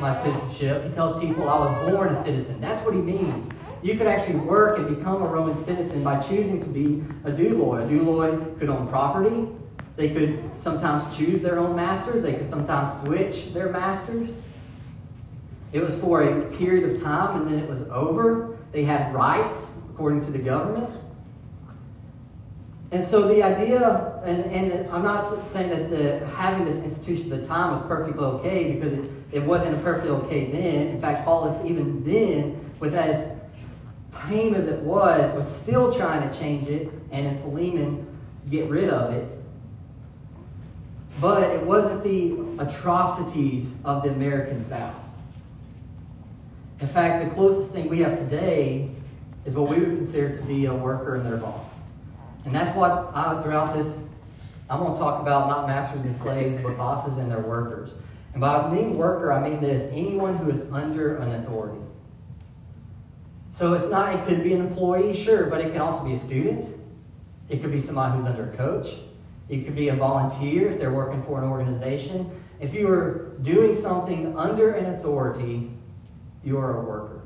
my 0.00 0.14
citizenship. 0.14 0.84
He 0.84 0.90
tells 0.92 1.22
people 1.22 1.50
I 1.50 1.58
was 1.58 1.90
born 1.90 2.08
a 2.08 2.24
citizen. 2.24 2.62
That's 2.62 2.82
what 2.82 2.94
he 2.94 3.00
means. 3.00 3.50
You 3.82 3.98
could 3.98 4.06
actually 4.06 4.36
work 4.36 4.78
and 4.78 4.96
become 4.96 5.20
a 5.20 5.26
Roman 5.26 5.58
citizen 5.58 6.02
by 6.02 6.18
choosing 6.22 6.60
to 6.62 6.68
be 6.68 7.04
a 7.24 7.30
douloi. 7.30 7.84
A 7.84 7.88
douloi 7.88 8.58
could 8.58 8.70
own 8.70 8.88
property, 8.88 9.48
They 9.96 10.10
could 10.10 10.56
sometimes 10.56 11.16
choose 11.16 11.40
their 11.40 11.58
own 11.58 11.76
masters, 11.76 12.22
they 12.22 12.34
could 12.34 12.48
sometimes 12.48 13.00
switch 13.00 13.52
their 13.52 13.70
masters. 13.70 14.30
It 15.72 15.82
was 15.82 15.98
for 15.98 16.22
a 16.22 16.42
period 16.56 16.90
of 16.90 17.02
time 17.02 17.40
and 17.40 17.50
then 17.50 17.58
it 17.58 17.68
was 17.68 17.82
over. 17.88 18.56
They 18.72 18.84
had 18.84 19.14
rights 19.14 19.76
according 19.90 20.22
to 20.22 20.30
the 20.30 20.38
government. 20.38 20.90
And 22.90 23.02
so 23.02 23.26
the 23.26 23.42
idea, 23.42 24.20
and, 24.22 24.44
and 24.52 24.90
I'm 24.90 25.02
not 25.02 25.48
saying 25.48 25.70
that 25.70 25.88
the, 25.88 26.26
having 26.26 26.66
this 26.66 26.76
institution 26.84 27.32
at 27.32 27.40
the 27.40 27.46
time 27.46 27.72
was 27.72 27.80
perfectly 27.86 28.22
okay 28.22 28.74
because 28.74 28.92
it, 28.92 29.10
it 29.32 29.42
wasn't 29.42 29.82
perfectly 29.82 30.10
okay 30.10 30.50
then. 30.50 30.88
In 30.88 31.00
fact, 31.00 31.24
Paul 31.24 31.48
is 31.48 31.64
even 31.64 32.04
then, 32.04 32.70
with 32.80 32.94
as 32.94 33.34
tame 34.28 34.54
as 34.54 34.66
it 34.66 34.80
was, 34.82 35.34
was 35.34 35.50
still 35.50 35.90
trying 35.90 36.28
to 36.28 36.38
change 36.38 36.68
it, 36.68 36.90
and 37.10 37.26
in 37.26 37.38
Philemon, 37.40 38.06
get 38.50 38.68
rid 38.68 38.90
of 38.90 39.14
it. 39.14 39.41
But 41.20 41.50
it 41.50 41.62
wasn't 41.62 42.02
the 42.02 42.62
atrocities 42.62 43.76
of 43.84 44.02
the 44.02 44.10
American 44.10 44.60
South. 44.60 44.94
In 46.80 46.88
fact, 46.88 47.24
the 47.24 47.34
closest 47.34 47.70
thing 47.70 47.88
we 47.88 48.00
have 48.00 48.18
today 48.18 48.90
is 49.44 49.54
what 49.54 49.68
we 49.68 49.78
would 49.78 49.96
consider 49.96 50.34
to 50.34 50.42
be 50.42 50.66
a 50.66 50.74
worker 50.74 51.16
and 51.16 51.24
their 51.24 51.36
boss. 51.36 51.70
And 52.44 52.54
that's 52.54 52.76
what 52.76 53.12
I, 53.14 53.40
throughout 53.42 53.74
this, 53.74 54.04
I'm 54.68 54.80
going 54.80 54.92
to 54.92 54.98
talk 54.98 55.20
about 55.20 55.48
not 55.48 55.66
masters 55.66 56.04
and 56.04 56.16
slaves, 56.16 56.60
but 56.62 56.76
bosses 56.76 57.18
and 57.18 57.30
their 57.30 57.40
workers. 57.40 57.92
And 58.32 58.40
by 58.40 58.68
being 58.70 58.96
worker, 58.96 59.32
I 59.32 59.48
mean 59.48 59.60
this 59.60 59.92
anyone 59.92 60.36
who 60.38 60.50
is 60.50 60.62
under 60.72 61.16
an 61.18 61.32
authority. 61.34 61.78
So 63.50 63.74
it's 63.74 63.90
not, 63.90 64.14
it 64.14 64.26
could 64.26 64.42
be 64.42 64.54
an 64.54 64.60
employee, 64.60 65.14
sure, 65.14 65.44
but 65.46 65.60
it 65.60 65.72
can 65.72 65.82
also 65.82 66.04
be 66.04 66.14
a 66.14 66.18
student. 66.18 66.66
It 67.48 67.60
could 67.60 67.70
be 67.70 67.78
somebody 67.78 68.16
who's 68.16 68.26
under 68.26 68.50
a 68.50 68.56
coach. 68.56 68.96
It 69.52 69.66
could 69.66 69.76
be 69.76 69.90
a 69.90 69.94
volunteer 69.94 70.70
if 70.70 70.80
they're 70.80 70.94
working 70.94 71.22
for 71.24 71.36
an 71.42 71.46
organization. 71.46 72.30
If 72.58 72.72
you 72.72 72.88
are 72.88 73.36
doing 73.42 73.74
something 73.74 74.34
under 74.34 74.72
an 74.72 74.94
authority, 74.94 75.70
you 76.42 76.56
are 76.56 76.78
a 76.78 76.80
worker. 76.80 77.20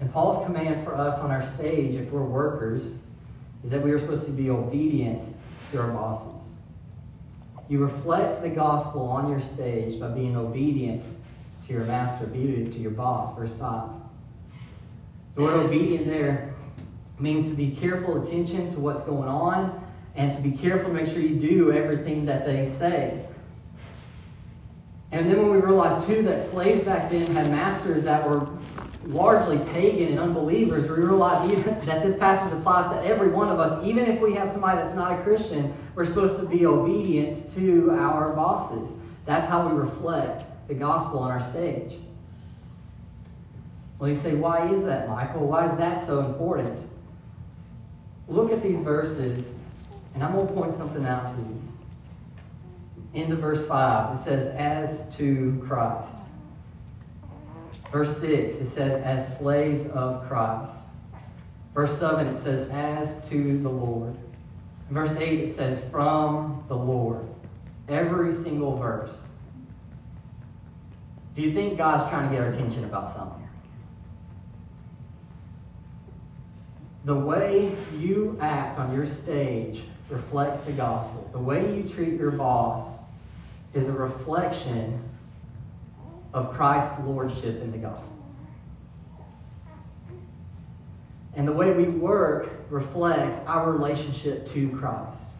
And 0.00 0.12
Paul's 0.12 0.44
command 0.44 0.84
for 0.84 0.94
us 0.94 1.18
on 1.20 1.30
our 1.30 1.42
stage, 1.42 1.94
if 1.94 2.10
we're 2.10 2.22
workers, 2.22 2.92
is 3.62 3.70
that 3.70 3.80
we 3.80 3.90
are 3.90 3.98
supposed 3.98 4.26
to 4.26 4.32
be 4.32 4.50
obedient 4.50 5.34
to 5.72 5.80
our 5.80 5.88
bosses. 5.88 6.46
You 7.70 7.78
reflect 7.78 8.42
the 8.42 8.50
gospel 8.50 9.00
on 9.08 9.30
your 9.30 9.40
stage 9.40 9.98
by 9.98 10.08
being 10.08 10.36
obedient 10.36 11.02
to 11.66 11.72
your 11.72 11.84
master, 11.84 12.24
obedient 12.24 12.74
to 12.74 12.80
your 12.80 12.90
boss. 12.90 13.34
Verse 13.34 13.54
5. 13.54 13.88
The 15.36 15.42
word 15.42 15.64
obedient 15.64 16.04
there 16.04 16.52
means 17.18 17.48
to 17.48 17.56
be 17.56 17.70
careful 17.70 18.22
attention 18.22 18.70
to 18.74 18.78
what's 18.78 19.00
going 19.00 19.26
on 19.26 19.80
and 20.16 20.32
to 20.32 20.40
be 20.40 20.52
careful 20.52 20.92
make 20.92 21.06
sure 21.06 21.20
you 21.20 21.38
do 21.38 21.72
everything 21.72 22.26
that 22.26 22.46
they 22.46 22.68
say. 22.68 23.24
And 25.12 25.30
then 25.30 25.38
when 25.38 25.50
we 25.50 25.58
realized, 25.58 26.06
too, 26.06 26.22
that 26.22 26.44
slaves 26.44 26.84
back 26.84 27.10
then 27.10 27.32
had 27.34 27.50
masters 27.50 28.02
that 28.04 28.28
were 28.28 28.48
largely 29.04 29.58
pagan 29.72 30.08
and 30.08 30.18
unbelievers, 30.18 30.88
we 30.90 30.96
realize 30.96 31.50
even 31.50 31.78
that 31.86 32.02
this 32.02 32.18
passage 32.18 32.52
applies 32.52 32.90
to 32.90 33.08
every 33.08 33.28
one 33.28 33.48
of 33.48 33.60
us. 33.60 33.84
Even 33.84 34.06
if 34.06 34.20
we 34.20 34.34
have 34.34 34.50
somebody 34.50 34.76
that's 34.76 34.94
not 34.94 35.18
a 35.18 35.22
Christian, 35.22 35.72
we're 35.94 36.06
supposed 36.06 36.40
to 36.40 36.46
be 36.46 36.66
obedient 36.66 37.54
to 37.54 37.92
our 37.92 38.32
bosses. 38.32 38.96
That's 39.24 39.48
how 39.48 39.68
we 39.68 39.78
reflect 39.78 40.44
the 40.68 40.74
gospel 40.74 41.20
on 41.20 41.30
our 41.30 41.40
stage. 41.40 41.92
Well, 43.98 44.08
you 44.08 44.16
say, 44.16 44.34
why 44.34 44.68
is 44.68 44.84
that, 44.84 45.08
Michael? 45.08 45.46
Why 45.46 45.70
is 45.70 45.76
that 45.78 46.00
so 46.00 46.20
important? 46.20 46.90
Look 48.26 48.50
at 48.50 48.62
these 48.62 48.78
verses, 48.80 49.54
and 50.14 50.22
I'm 50.22 50.32
going 50.32 50.46
to 50.46 50.52
point 50.52 50.72
something 50.72 51.04
out 51.04 51.26
to 51.34 51.42
you. 51.42 51.62
Into 53.14 53.36
verse 53.36 53.66
5, 53.66 54.14
it 54.14 54.18
says, 54.18 54.46
as 54.54 55.14
to 55.16 55.62
Christ. 55.66 56.16
Verse 57.92 58.18
6, 58.20 58.54
it 58.54 58.64
says, 58.64 59.02
as 59.02 59.38
slaves 59.38 59.86
of 59.88 60.26
Christ. 60.26 60.72
Verse 61.74 61.96
7, 61.98 62.26
it 62.26 62.36
says, 62.36 62.68
as 62.70 63.28
to 63.28 63.58
the 63.60 63.68
Lord. 63.68 64.16
Verse 64.90 65.16
8, 65.16 65.40
it 65.40 65.52
says, 65.52 65.82
from 65.90 66.64
the 66.68 66.76
Lord. 66.76 67.24
Every 67.88 68.32
single 68.32 68.78
verse. 68.78 69.24
Do 71.36 71.42
you 71.42 71.52
think 71.52 71.76
God's 71.76 72.08
trying 72.10 72.28
to 72.28 72.34
get 72.34 72.42
our 72.42 72.50
attention 72.50 72.84
about 72.84 73.10
something? 73.10 73.48
The 77.04 77.16
way 77.16 77.76
you 77.98 78.38
act 78.40 78.78
on 78.78 78.94
your 78.94 79.04
stage 79.04 79.82
reflects 80.08 80.62
the 80.62 80.72
gospel. 80.72 81.28
The 81.32 81.38
way 81.38 81.76
you 81.76 81.88
treat 81.88 82.14
your 82.14 82.30
boss 82.30 82.98
is 83.72 83.88
a 83.88 83.92
reflection 83.92 85.02
of 86.32 86.52
Christ's 86.52 87.00
lordship 87.00 87.60
in 87.62 87.72
the 87.72 87.78
gospel. 87.78 88.10
And 91.36 91.48
the 91.48 91.52
way 91.52 91.72
we 91.72 91.84
work 91.84 92.48
reflects 92.70 93.44
our 93.46 93.72
relationship 93.72 94.46
to 94.48 94.68
Christ. 94.70 95.30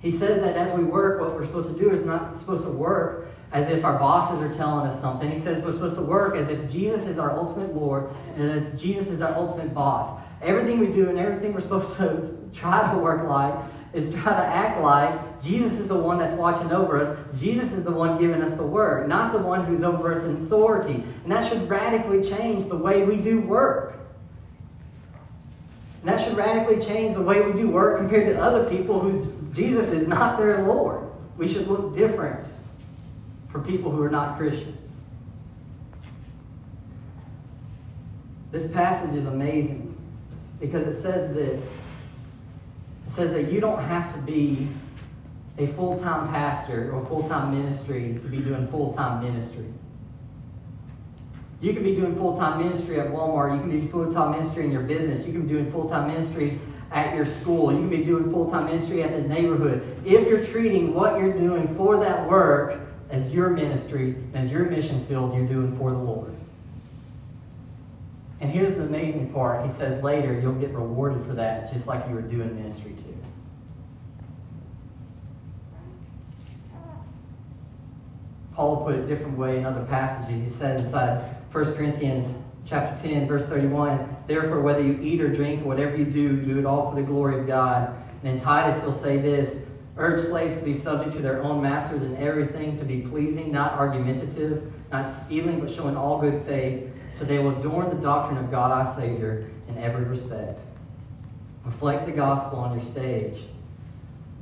He 0.00 0.10
says 0.10 0.42
that 0.42 0.56
as 0.56 0.76
we 0.76 0.84
work, 0.84 1.20
what 1.20 1.34
we're 1.34 1.46
supposed 1.46 1.74
to 1.74 1.78
do 1.78 1.90
is 1.90 2.04
not 2.04 2.36
supposed 2.36 2.64
to 2.64 2.70
work 2.70 3.28
as 3.52 3.70
if 3.70 3.84
our 3.84 3.98
bosses 3.98 4.40
are 4.40 4.52
telling 4.52 4.86
us 4.86 5.00
something. 5.00 5.30
He 5.30 5.38
says 5.38 5.62
we're 5.64 5.72
supposed 5.72 5.96
to 5.96 6.02
work 6.02 6.36
as 6.36 6.48
if 6.48 6.70
Jesus 6.70 7.06
is 7.06 7.18
our 7.18 7.32
ultimate 7.32 7.74
Lord 7.74 8.10
and 8.36 8.50
that 8.50 8.76
Jesus 8.76 9.08
is 9.08 9.22
our 9.22 9.34
ultimate 9.34 9.72
boss. 9.72 10.20
Everything 10.42 10.78
we 10.78 10.88
do 10.88 11.08
and 11.08 11.18
everything 11.18 11.54
we're 11.54 11.60
supposed 11.60 11.96
to 11.96 12.43
try 12.54 12.92
to 12.92 12.98
work 12.98 13.28
like 13.28 13.54
is 13.94 14.12
try 14.12 14.32
to 14.32 14.46
act 14.46 14.80
like 14.80 15.42
Jesus 15.42 15.78
is 15.78 15.86
the 15.86 15.96
one 15.96 16.18
that's 16.18 16.34
watching 16.34 16.72
over 16.72 16.98
us. 16.98 17.16
Jesus 17.38 17.72
is 17.72 17.84
the 17.84 17.92
one 17.92 18.18
giving 18.18 18.42
us 18.42 18.54
the 18.56 18.66
word, 18.66 19.08
not 19.08 19.32
the 19.32 19.38
one 19.38 19.64
who's 19.64 19.82
over 19.82 20.12
us 20.12 20.24
in 20.24 20.46
authority. 20.46 21.04
And 21.22 21.30
that 21.30 21.48
should 21.48 21.68
radically 21.68 22.22
change 22.22 22.66
the 22.66 22.76
way 22.76 23.04
we 23.04 23.18
do 23.18 23.40
work. 23.40 23.94
And 26.00 26.08
that 26.08 26.20
should 26.20 26.36
radically 26.36 26.84
change 26.84 27.14
the 27.14 27.22
way 27.22 27.40
we 27.40 27.52
do 27.52 27.70
work 27.70 27.98
compared 27.98 28.26
to 28.26 28.40
other 28.40 28.68
people 28.68 28.98
who 28.98 29.32
Jesus 29.52 29.90
is 29.90 30.08
not 30.08 30.38
their 30.38 30.62
Lord. 30.62 31.08
We 31.36 31.46
should 31.46 31.68
look 31.68 31.94
different 31.94 32.44
for 33.48 33.60
people 33.60 33.92
who 33.92 34.02
are 34.02 34.10
not 34.10 34.36
Christians. 34.36 35.00
This 38.50 38.70
passage 38.72 39.14
is 39.14 39.26
amazing 39.26 39.96
because 40.60 40.86
it 40.86 41.00
says 41.00 41.32
this 41.32 41.76
it 43.06 43.10
says 43.10 43.32
that 43.32 43.52
you 43.52 43.60
don't 43.60 43.82
have 43.82 44.12
to 44.14 44.20
be 44.20 44.68
a 45.58 45.66
full 45.68 45.98
time 45.98 46.28
pastor 46.28 46.92
or 46.92 47.04
full 47.06 47.28
time 47.28 47.54
ministry 47.54 48.18
to 48.22 48.28
be 48.28 48.38
doing 48.38 48.66
full 48.68 48.92
time 48.92 49.22
ministry. 49.22 49.66
You 51.60 51.72
can 51.72 51.82
be 51.82 51.94
doing 51.94 52.16
full 52.16 52.36
time 52.36 52.58
ministry 52.58 52.98
at 53.00 53.08
Walmart. 53.08 53.54
You 53.54 53.60
can 53.60 53.80
do 53.80 53.88
full 53.88 54.12
time 54.12 54.32
ministry 54.32 54.64
in 54.64 54.70
your 54.70 54.82
business. 54.82 55.26
You 55.26 55.32
can 55.32 55.42
be 55.42 55.48
doing 55.48 55.70
full 55.70 55.88
time 55.88 56.08
ministry 56.08 56.58
at 56.90 57.14
your 57.14 57.24
school. 57.24 57.72
You 57.72 57.78
can 57.78 57.90
be 57.90 58.04
doing 58.04 58.30
full 58.30 58.50
time 58.50 58.66
ministry 58.66 59.02
at 59.02 59.12
the 59.12 59.22
neighborhood. 59.22 60.00
If 60.04 60.28
you're 60.28 60.44
treating 60.44 60.94
what 60.94 61.20
you're 61.20 61.32
doing 61.32 61.74
for 61.76 61.98
that 61.98 62.28
work 62.28 62.80
as 63.10 63.32
your 63.32 63.50
ministry, 63.50 64.16
as 64.34 64.50
your 64.50 64.64
mission 64.64 65.04
field, 65.06 65.34
you're 65.34 65.46
doing 65.46 65.76
for 65.78 65.90
the 65.90 65.98
Lord. 65.98 66.34
And 68.44 68.52
here's 68.52 68.74
the 68.74 68.82
amazing 68.82 69.32
part. 69.32 69.64
He 69.64 69.72
says 69.72 70.02
later 70.02 70.38
you'll 70.38 70.52
get 70.52 70.68
rewarded 70.72 71.24
for 71.24 71.32
that, 71.32 71.72
just 71.72 71.86
like 71.86 72.06
you 72.06 72.14
were 72.14 72.20
doing 72.20 72.54
ministry 72.54 72.92
too. 72.92 73.16
Paul 78.52 78.84
put 78.84 78.96
it 78.96 79.04
a 79.04 79.06
different 79.06 79.38
way 79.38 79.56
in 79.56 79.64
other 79.64 79.82
passages. 79.86 80.42
He 80.42 80.50
says 80.50 80.78
uh, 80.78 80.84
inside 80.84 81.36
1 81.52 81.74
Corinthians 81.74 82.34
chapter 82.66 83.08
10, 83.08 83.26
verse 83.26 83.46
31, 83.46 84.14
Therefore, 84.26 84.60
whether 84.60 84.82
you 84.82 84.98
eat 85.00 85.22
or 85.22 85.32
drink, 85.32 85.64
whatever 85.64 85.96
you 85.96 86.04
do, 86.04 86.36
do 86.36 86.58
it 86.58 86.66
all 86.66 86.90
for 86.90 86.96
the 86.96 87.02
glory 87.02 87.40
of 87.40 87.46
God. 87.46 87.96
And 88.22 88.34
in 88.34 88.38
Titus, 88.38 88.82
he'll 88.82 88.92
say 88.92 89.16
this 89.16 89.64
Urge 89.96 90.20
slaves 90.20 90.58
to 90.58 90.64
be 90.66 90.74
subject 90.74 91.16
to 91.16 91.22
their 91.22 91.42
own 91.42 91.62
masters 91.62 92.02
in 92.02 92.14
everything, 92.18 92.76
to 92.76 92.84
be 92.84 93.00
pleasing, 93.00 93.50
not 93.50 93.72
argumentative, 93.72 94.70
not 94.92 95.10
stealing, 95.10 95.60
but 95.60 95.70
showing 95.70 95.96
all 95.96 96.20
good 96.20 96.44
faith, 96.44 96.90
so 97.18 97.24
they 97.24 97.38
will 97.38 97.58
adorn 97.58 97.90
the 97.90 98.02
doctrine 98.02 98.38
of 98.38 98.50
God 98.50 98.70
our 98.70 98.94
Savior 98.94 99.48
in 99.68 99.78
every 99.78 100.04
respect. 100.04 100.60
Reflect 101.64 102.06
the 102.06 102.12
gospel 102.12 102.58
on 102.58 102.72
your 102.72 102.84
stage 102.84 103.42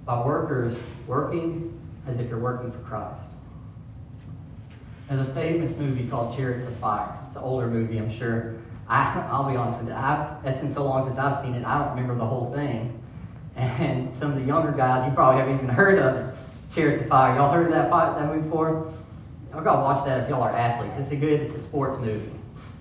by 0.04 0.24
workers 0.24 0.82
working 1.06 1.78
as 2.06 2.18
if 2.18 2.28
you're 2.28 2.38
working 2.38 2.72
for 2.72 2.80
Christ. 2.80 3.30
There's 5.08 5.20
a 5.20 5.32
famous 5.34 5.76
movie 5.76 6.08
called 6.08 6.34
Chariots 6.34 6.64
of 6.64 6.74
Fire. 6.76 7.16
It's 7.26 7.36
an 7.36 7.42
older 7.42 7.66
movie, 7.66 7.98
I'm 7.98 8.10
sure. 8.10 8.54
I, 8.88 9.26
I'll 9.30 9.48
be 9.48 9.56
honest 9.56 9.78
with 9.78 9.88
you. 9.88 9.94
I, 9.94 10.36
it's 10.44 10.58
been 10.58 10.68
so 10.68 10.84
long 10.84 11.06
since 11.06 11.18
I've 11.18 11.44
seen 11.44 11.54
it, 11.54 11.64
I 11.64 11.78
don't 11.78 11.90
remember 11.90 12.14
the 12.14 12.26
whole 12.26 12.52
thing. 12.52 12.98
And 13.56 14.14
some 14.14 14.32
of 14.32 14.40
the 14.40 14.44
younger 14.44 14.72
guys, 14.72 15.06
you 15.06 15.14
probably 15.14 15.40
haven't 15.40 15.56
even 15.56 15.68
heard 15.68 15.98
of 15.98 16.16
it. 16.16 16.34
Chariots 16.74 17.02
of 17.02 17.08
Fire. 17.08 17.36
Y'all 17.36 17.52
heard 17.52 17.66
of 17.66 17.72
that 17.72 17.90
fight, 17.90 18.18
that 18.18 18.26
movie 18.26 18.40
before? 18.40 18.90
Y'all 19.52 19.62
gotta 19.62 19.80
watch 19.80 20.04
that 20.06 20.22
if 20.22 20.28
y'all 20.30 20.42
are 20.42 20.56
athletes. 20.56 20.98
It's 20.98 21.10
a 21.10 21.16
good, 21.16 21.40
it's 21.40 21.54
a 21.54 21.58
sports 21.58 21.98
movie. 21.98 22.32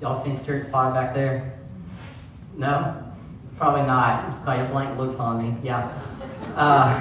Y'all 0.02 0.20
seen 0.20 0.36
of 0.36 0.68
Fire 0.70 0.92
back 0.92 1.14
there? 1.14 1.60
No? 2.58 3.04
Probably 3.58 3.84
not. 3.84 4.44
By 4.44 4.58
your 4.58 4.66
blank 4.70 4.98
looks 4.98 5.20
on 5.20 5.44
me. 5.44 5.56
Yeah. 5.64 5.94
Uh, 6.56 6.98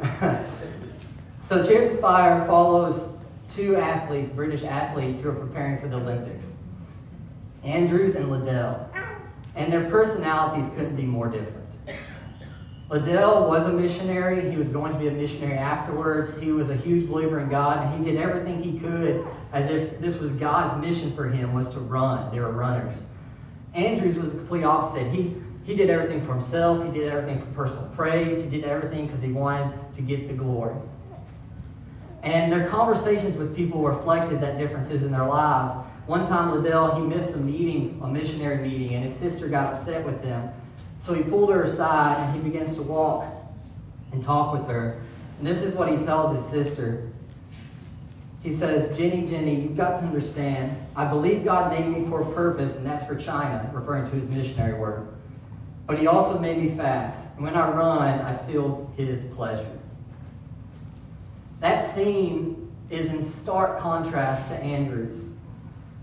so 1.40 1.66
Chariots 1.66 2.00
Fire 2.00 2.46
follows 2.46 3.16
two 3.48 3.74
athletes, 3.74 4.28
British 4.28 4.62
athletes, 4.62 5.20
who 5.20 5.30
are 5.30 5.34
preparing 5.34 5.78
for 5.78 5.88
the 5.88 5.96
Olympics. 5.96 6.52
Andrews 7.64 8.14
and 8.14 8.30
Liddell. 8.30 8.88
And 9.56 9.72
their 9.72 9.90
personalities 9.90 10.70
couldn't 10.76 10.94
be 10.94 11.06
more 11.06 11.28
different. 11.28 11.66
Liddell 12.88 13.48
was 13.48 13.66
a 13.66 13.72
missionary. 13.72 14.48
He 14.48 14.56
was 14.56 14.68
going 14.68 14.92
to 14.92 14.98
be 14.98 15.08
a 15.08 15.10
missionary 15.10 15.58
afterwards. 15.58 16.40
He 16.40 16.52
was 16.52 16.70
a 16.70 16.76
huge 16.76 17.08
believer 17.08 17.40
in 17.40 17.48
God, 17.48 17.84
and 17.84 17.98
he 17.98 18.10
did 18.10 18.20
everything 18.20 18.62
he 18.62 18.78
could 18.78 19.26
as 19.52 19.70
if 19.70 20.00
this 20.00 20.18
was 20.18 20.32
God's 20.32 20.80
mission 20.86 21.12
for 21.12 21.28
him 21.28 21.52
was 21.54 21.68
to 21.74 21.80
run. 21.80 22.32
They 22.32 22.40
were 22.40 22.52
runners. 22.52 22.94
Andrews 23.74 24.16
was 24.16 24.32
the 24.32 24.38
complete 24.38 24.64
opposite. 24.64 25.10
He 25.10 25.34
he 25.68 25.76
did 25.76 25.90
everything 25.90 26.22
for 26.22 26.32
himself. 26.32 26.82
He 26.82 26.90
did 26.98 27.12
everything 27.12 27.40
for 27.40 27.46
personal 27.48 27.90
praise. 27.94 28.42
He 28.42 28.48
did 28.48 28.64
everything 28.64 29.04
because 29.06 29.20
he 29.20 29.30
wanted 29.30 29.74
to 29.92 30.00
get 30.00 30.26
the 30.26 30.32
glory. 30.32 30.74
And 32.22 32.50
their 32.50 32.66
conversations 32.68 33.36
with 33.36 33.54
people 33.54 33.82
reflected 33.82 34.40
that 34.40 34.56
differences 34.56 35.02
in 35.02 35.12
their 35.12 35.26
lives. 35.26 35.74
One 36.06 36.26
time, 36.26 36.54
Liddell, 36.54 36.94
he 36.94 37.02
missed 37.06 37.34
a 37.34 37.38
meeting, 37.38 38.00
a 38.02 38.08
missionary 38.08 38.66
meeting, 38.66 38.94
and 38.94 39.04
his 39.04 39.14
sister 39.14 39.46
got 39.46 39.74
upset 39.74 40.06
with 40.06 40.24
him. 40.24 40.48
So 40.98 41.12
he 41.12 41.22
pulled 41.22 41.52
her 41.52 41.64
aside 41.64 42.24
and 42.24 42.34
he 42.34 42.50
begins 42.50 42.74
to 42.76 42.82
walk 42.82 43.26
and 44.12 44.22
talk 44.22 44.54
with 44.54 44.66
her. 44.68 45.02
And 45.36 45.46
this 45.46 45.62
is 45.62 45.74
what 45.74 45.90
he 45.90 45.98
tells 45.98 46.34
his 46.34 46.46
sister. 46.46 47.07
He 48.42 48.52
says, 48.52 48.96
Jenny, 48.96 49.26
Jenny, 49.26 49.62
you've 49.62 49.76
got 49.76 50.00
to 50.00 50.06
understand, 50.06 50.76
I 50.94 51.06
believe 51.06 51.44
God 51.44 51.72
made 51.72 51.88
me 51.88 52.08
for 52.08 52.22
a 52.22 52.32
purpose, 52.32 52.76
and 52.76 52.86
that's 52.86 53.04
for 53.04 53.16
China, 53.16 53.68
referring 53.74 54.08
to 54.10 54.16
his 54.16 54.28
missionary 54.28 54.78
work. 54.78 55.08
But 55.86 55.98
he 55.98 56.06
also 56.06 56.38
made 56.38 56.58
me 56.58 56.70
fast. 56.70 57.26
And 57.34 57.44
when 57.44 57.56
I 57.56 57.68
run, 57.70 58.20
I 58.20 58.36
feel 58.36 58.92
his 58.96 59.24
pleasure. 59.34 59.78
That 61.60 61.84
scene 61.84 62.70
is 62.90 63.10
in 63.10 63.22
stark 63.22 63.80
contrast 63.80 64.48
to 64.48 64.54
Andrews. 64.56 65.24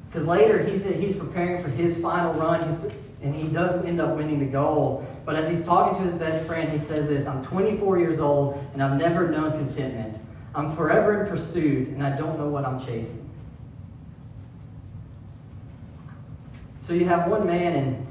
Because 0.07 0.27
later 0.27 0.61
he's, 0.61 0.85
he's 0.85 1.15
preparing 1.15 1.63
for 1.63 1.69
his 1.69 1.97
final 1.99 2.33
run, 2.33 2.67
he's, 2.67 2.93
and 3.21 3.33
he 3.33 3.47
does 3.47 3.83
end 3.85 4.01
up 4.01 4.15
winning 4.17 4.39
the 4.39 4.45
gold. 4.45 5.05
But 5.25 5.35
as 5.35 5.49
he's 5.49 5.63
talking 5.63 5.97
to 6.03 6.09
his 6.09 6.19
best 6.19 6.45
friend, 6.45 6.71
he 6.71 6.77
says 6.77 7.07
this 7.07 7.27
I'm 7.27 7.43
24 7.43 7.99
years 7.99 8.19
old, 8.19 8.63
and 8.73 8.83
I've 8.83 8.99
never 8.99 9.29
known 9.29 9.51
contentment. 9.51 10.17
I'm 10.55 10.75
forever 10.75 11.21
in 11.21 11.29
pursuit, 11.29 11.89
and 11.89 12.01
I 12.01 12.15
don't 12.15 12.39
know 12.39 12.47
what 12.47 12.65
I'm 12.65 12.79
chasing. 12.79 13.29
So 16.79 16.93
you 16.93 17.05
have 17.05 17.29
one 17.29 17.45
man 17.45 17.73
and 17.73 18.07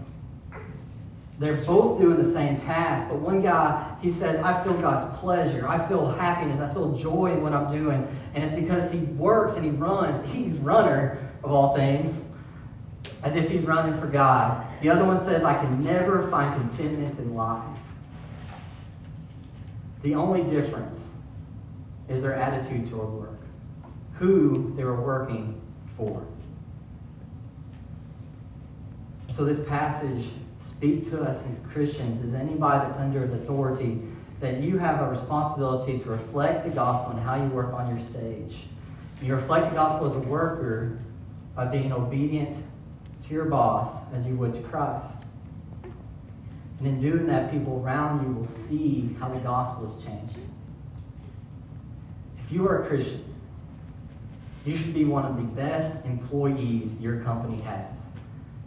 they're 1.39 1.65
both 1.65 2.01
doing 2.01 2.17
the 2.17 2.33
same 2.33 2.61
task, 2.61 3.09
but 3.09 3.19
one 3.19 3.41
guy, 3.41 3.97
he 4.01 4.11
says, 4.11 4.41
I 4.41 4.63
feel 4.63 4.75
God's 4.75 5.19
pleasure. 5.19 5.67
I 5.67 5.85
feel 5.89 6.11
happiness. 6.11 6.61
I 6.61 6.73
feel 6.73 6.93
joy 6.97 7.33
in 7.33 7.43
what 7.43 7.53
I'm 7.53 7.73
doing. 7.73 8.07
And 8.35 8.45
it's 8.45 8.53
because 8.53 8.93
he 8.93 8.99
works 8.99 9.55
and 9.55 9.65
he 9.65 9.71
runs. 9.71 10.29
He's 10.33 10.55
runner 10.59 11.19
of 11.43 11.51
all 11.51 11.75
things, 11.77 12.21
as 13.23 13.37
if 13.37 13.51
he's 13.51 13.63
running 13.63 13.99
for 14.01 14.07
God. 14.07 14.67
The 14.81 14.91
other 14.91 15.05
one 15.05 15.23
says, 15.23 15.45
I 15.45 15.55
can 15.55 15.83
never 15.83 16.29
find 16.29 16.55
contentment 16.61 17.19
in 17.19 17.35
life. 17.35 17.65
The 20.03 20.15
only 20.15 20.43
difference 20.45 21.11
is 22.09 22.23
their 22.23 22.35
attitude 22.35 22.89
toward 22.91 23.11
work, 23.11 23.41
who 24.15 24.73
they 24.77 24.85
were 24.85 25.01
working 25.01 25.61
for. 25.97 26.25
So 29.29 29.45
this 29.45 29.67
passage 29.69 30.29
speak 30.57 31.09
to 31.11 31.23
us 31.23 31.47
as 31.47 31.61
Christians, 31.73 32.23
as 32.25 32.35
anybody 32.35 32.87
that's 32.87 32.99
under 32.99 33.25
authority, 33.25 34.01
that 34.41 34.61
you 34.61 34.79
have 34.79 35.01
a 35.01 35.09
responsibility 35.09 35.99
to 35.99 36.09
reflect 36.11 36.65
the 36.65 36.71
gospel 36.71 37.17
and 37.17 37.21
how 37.21 37.37
you 37.37 37.49
work 37.49 37.73
on 37.73 37.89
your 37.89 37.99
stage. 37.99 38.65
You 39.23 39.35
reflect 39.35 39.71
the 39.71 39.75
gospel 39.75 40.07
as 40.07 40.17
a 40.17 40.21
worker 40.21 40.99
by 41.57 41.67
being 41.67 41.93
obedient 41.93 42.57
to 43.27 43.35
your 43.35 43.47
boss 43.47 44.03
as 44.13 44.27
you 44.27 44.37
would 44.37 44.53
to 44.55 44.61
Christ. 44.61 45.23
And 46.79 46.87
in 46.87 47.01
doing 47.01 47.27
that, 47.29 47.51
people 47.51 47.83
around 47.83 48.27
you 48.27 48.35
will 48.35 48.47
see 48.47 49.17
how 49.19 49.29
the 49.29 49.41
gospel 49.41 49.87
is 49.87 50.05
changing. 50.05 50.44
If 52.45 52.53
you 52.53 52.69
are 52.69 52.83
a 52.83 52.87
Christian, 52.87 53.25
you 54.65 54.77
should 54.77 54.95
be 54.95 55.05
one 55.05 55.25
of 55.25 55.37
the 55.37 55.43
best 55.43 56.05
employees 56.05 56.99
your 57.01 57.21
company 57.21 57.61
has. 57.63 58.07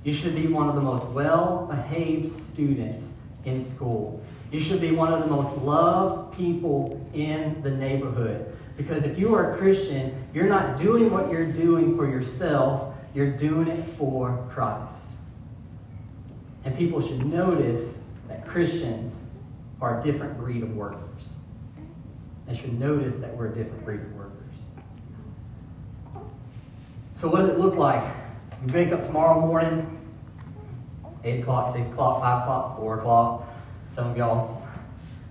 You 0.03 0.13
should 0.13 0.35
be 0.35 0.47
one 0.47 0.69
of 0.69 0.75
the 0.75 0.81
most 0.81 1.05
well 1.07 1.67
behaved 1.69 2.31
students 2.31 3.13
in 3.45 3.61
school. 3.61 4.23
You 4.51 4.59
should 4.59 4.81
be 4.81 4.91
one 4.91 5.11
of 5.11 5.19
the 5.19 5.27
most 5.27 5.57
loved 5.57 6.37
people 6.37 7.05
in 7.13 7.61
the 7.61 7.71
neighborhood. 7.71 8.55
Because 8.77 9.03
if 9.03 9.17
you 9.17 9.35
are 9.35 9.53
a 9.53 9.57
Christian, 9.57 10.15
you're 10.33 10.47
not 10.47 10.77
doing 10.77 11.11
what 11.11 11.31
you're 11.31 11.51
doing 11.51 11.95
for 11.95 12.09
yourself, 12.09 12.95
you're 13.13 13.31
doing 13.31 13.67
it 13.67 13.83
for 13.83 14.47
Christ. 14.49 15.11
And 16.63 16.77
people 16.77 17.01
should 17.01 17.25
notice 17.25 18.01
that 18.27 18.45
Christians 18.45 19.21
are 19.81 19.99
a 19.99 20.03
different 20.03 20.37
breed 20.37 20.63
of 20.63 20.75
workers. 20.75 21.16
They 22.47 22.55
should 22.55 22.79
notice 22.79 23.17
that 23.17 23.35
we're 23.35 23.47
a 23.47 23.55
different 23.55 23.83
breed 23.83 23.99
of 23.99 24.13
workers. 24.15 24.33
So, 27.15 27.27
what 27.27 27.39
does 27.39 27.49
it 27.49 27.59
look 27.59 27.75
like? 27.75 28.01
You 28.65 28.73
wake 28.73 28.91
up 28.91 29.03
tomorrow 29.03 29.39
morning, 29.39 29.99
8 31.23 31.41
o'clock, 31.41 31.75
6 31.75 31.87
o'clock, 31.87 32.21
5 32.21 32.41
o'clock, 32.43 32.77
4 32.77 32.99
o'clock. 32.99 33.47
Some 33.89 34.11
of 34.11 34.17
y'all. 34.17 34.61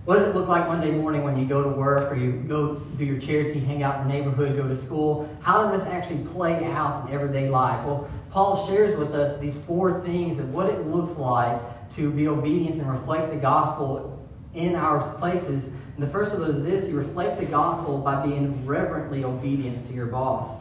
What 0.05 0.19
does 0.19 0.29
it 0.29 0.35
look 0.35 0.47
like 0.47 0.67
Monday 0.67 0.91
morning 0.91 1.23
when 1.23 1.37
you 1.37 1.45
go 1.45 1.63
to 1.63 1.69
work 1.69 2.09
or 2.11 2.15
you 2.15 2.31
go 2.47 2.75
do 2.75 3.03
your 3.03 3.19
charity, 3.19 3.59
hang 3.59 3.83
out 3.83 3.99
in 3.99 4.07
the 4.07 4.13
neighborhood, 4.13 4.55
go 4.55 4.67
to 4.67 4.75
school? 4.75 5.29
How 5.41 5.63
does 5.63 5.79
this 5.79 5.91
actually 5.91 6.23
play 6.23 6.63
out 6.65 7.07
in 7.07 7.13
everyday 7.13 7.49
life? 7.49 7.83
Well, 7.85 8.09
Paul 8.31 8.67
shares 8.67 8.97
with 8.97 9.13
us 9.13 9.37
these 9.37 9.57
four 9.57 10.01
things 10.01 10.39
of 10.39 10.53
what 10.53 10.69
it 10.69 10.87
looks 10.87 11.17
like 11.17 11.59
to 11.95 12.09
be 12.11 12.27
obedient 12.27 12.79
and 12.79 12.89
reflect 12.89 13.31
the 13.31 13.37
gospel 13.37 14.25
in 14.53 14.75
our 14.75 15.13
places. 15.15 15.71
And 15.97 16.05
the 16.05 16.11
first 16.11 16.35
of 16.35 16.41
those 16.41 16.57
is 16.57 16.63
this 16.63 16.89
you 16.89 16.95
reflect 16.95 17.39
the 17.39 17.45
gospel 17.47 17.97
by 17.97 18.23
being 18.23 18.63
reverently 18.67 19.23
obedient 19.23 19.87
to 19.87 19.93
your 19.93 20.05
boss. 20.05 20.55